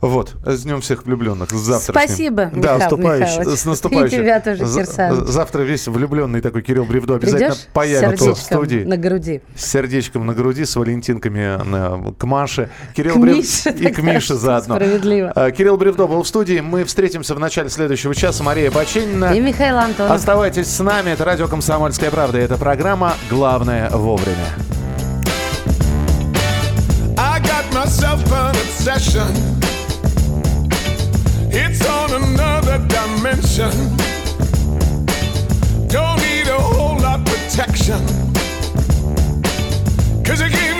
[0.00, 1.50] Вот, с днем всех влюбленных.
[1.50, 2.06] С завтрашним.
[2.06, 3.56] Спасибо, да, Михаил наступающим.
[3.56, 4.18] С наступающим.
[4.18, 5.26] И тебя тоже, Кирсан.
[5.26, 8.84] Завтра весь влюбленный такой Кирилл Бревдо обязательно Придешь появится в студии.
[8.84, 9.42] на груди.
[9.54, 12.70] С сердечком на груди, с валентинками на, к Маше.
[12.96, 13.36] Кирилл к Брев...
[13.36, 14.76] Мише, и к Мише заодно.
[14.76, 15.52] Справедливо.
[15.52, 16.60] Кирилл Бревдо был в студии.
[16.60, 18.42] Мы встретимся в начале следующего часа.
[18.42, 19.34] Мария Баченина.
[19.34, 20.12] И Михаил Антонов.
[20.12, 21.10] Оставайтесь с нами.
[21.10, 22.29] Это радио «Комсомольская правда».
[22.38, 24.46] Это программа «Главное вовремя».
[31.52, 33.72] It's on another dimension.
[35.88, 38.00] Don't need a whole lot protection.
[40.24, 40.79] Cause it gave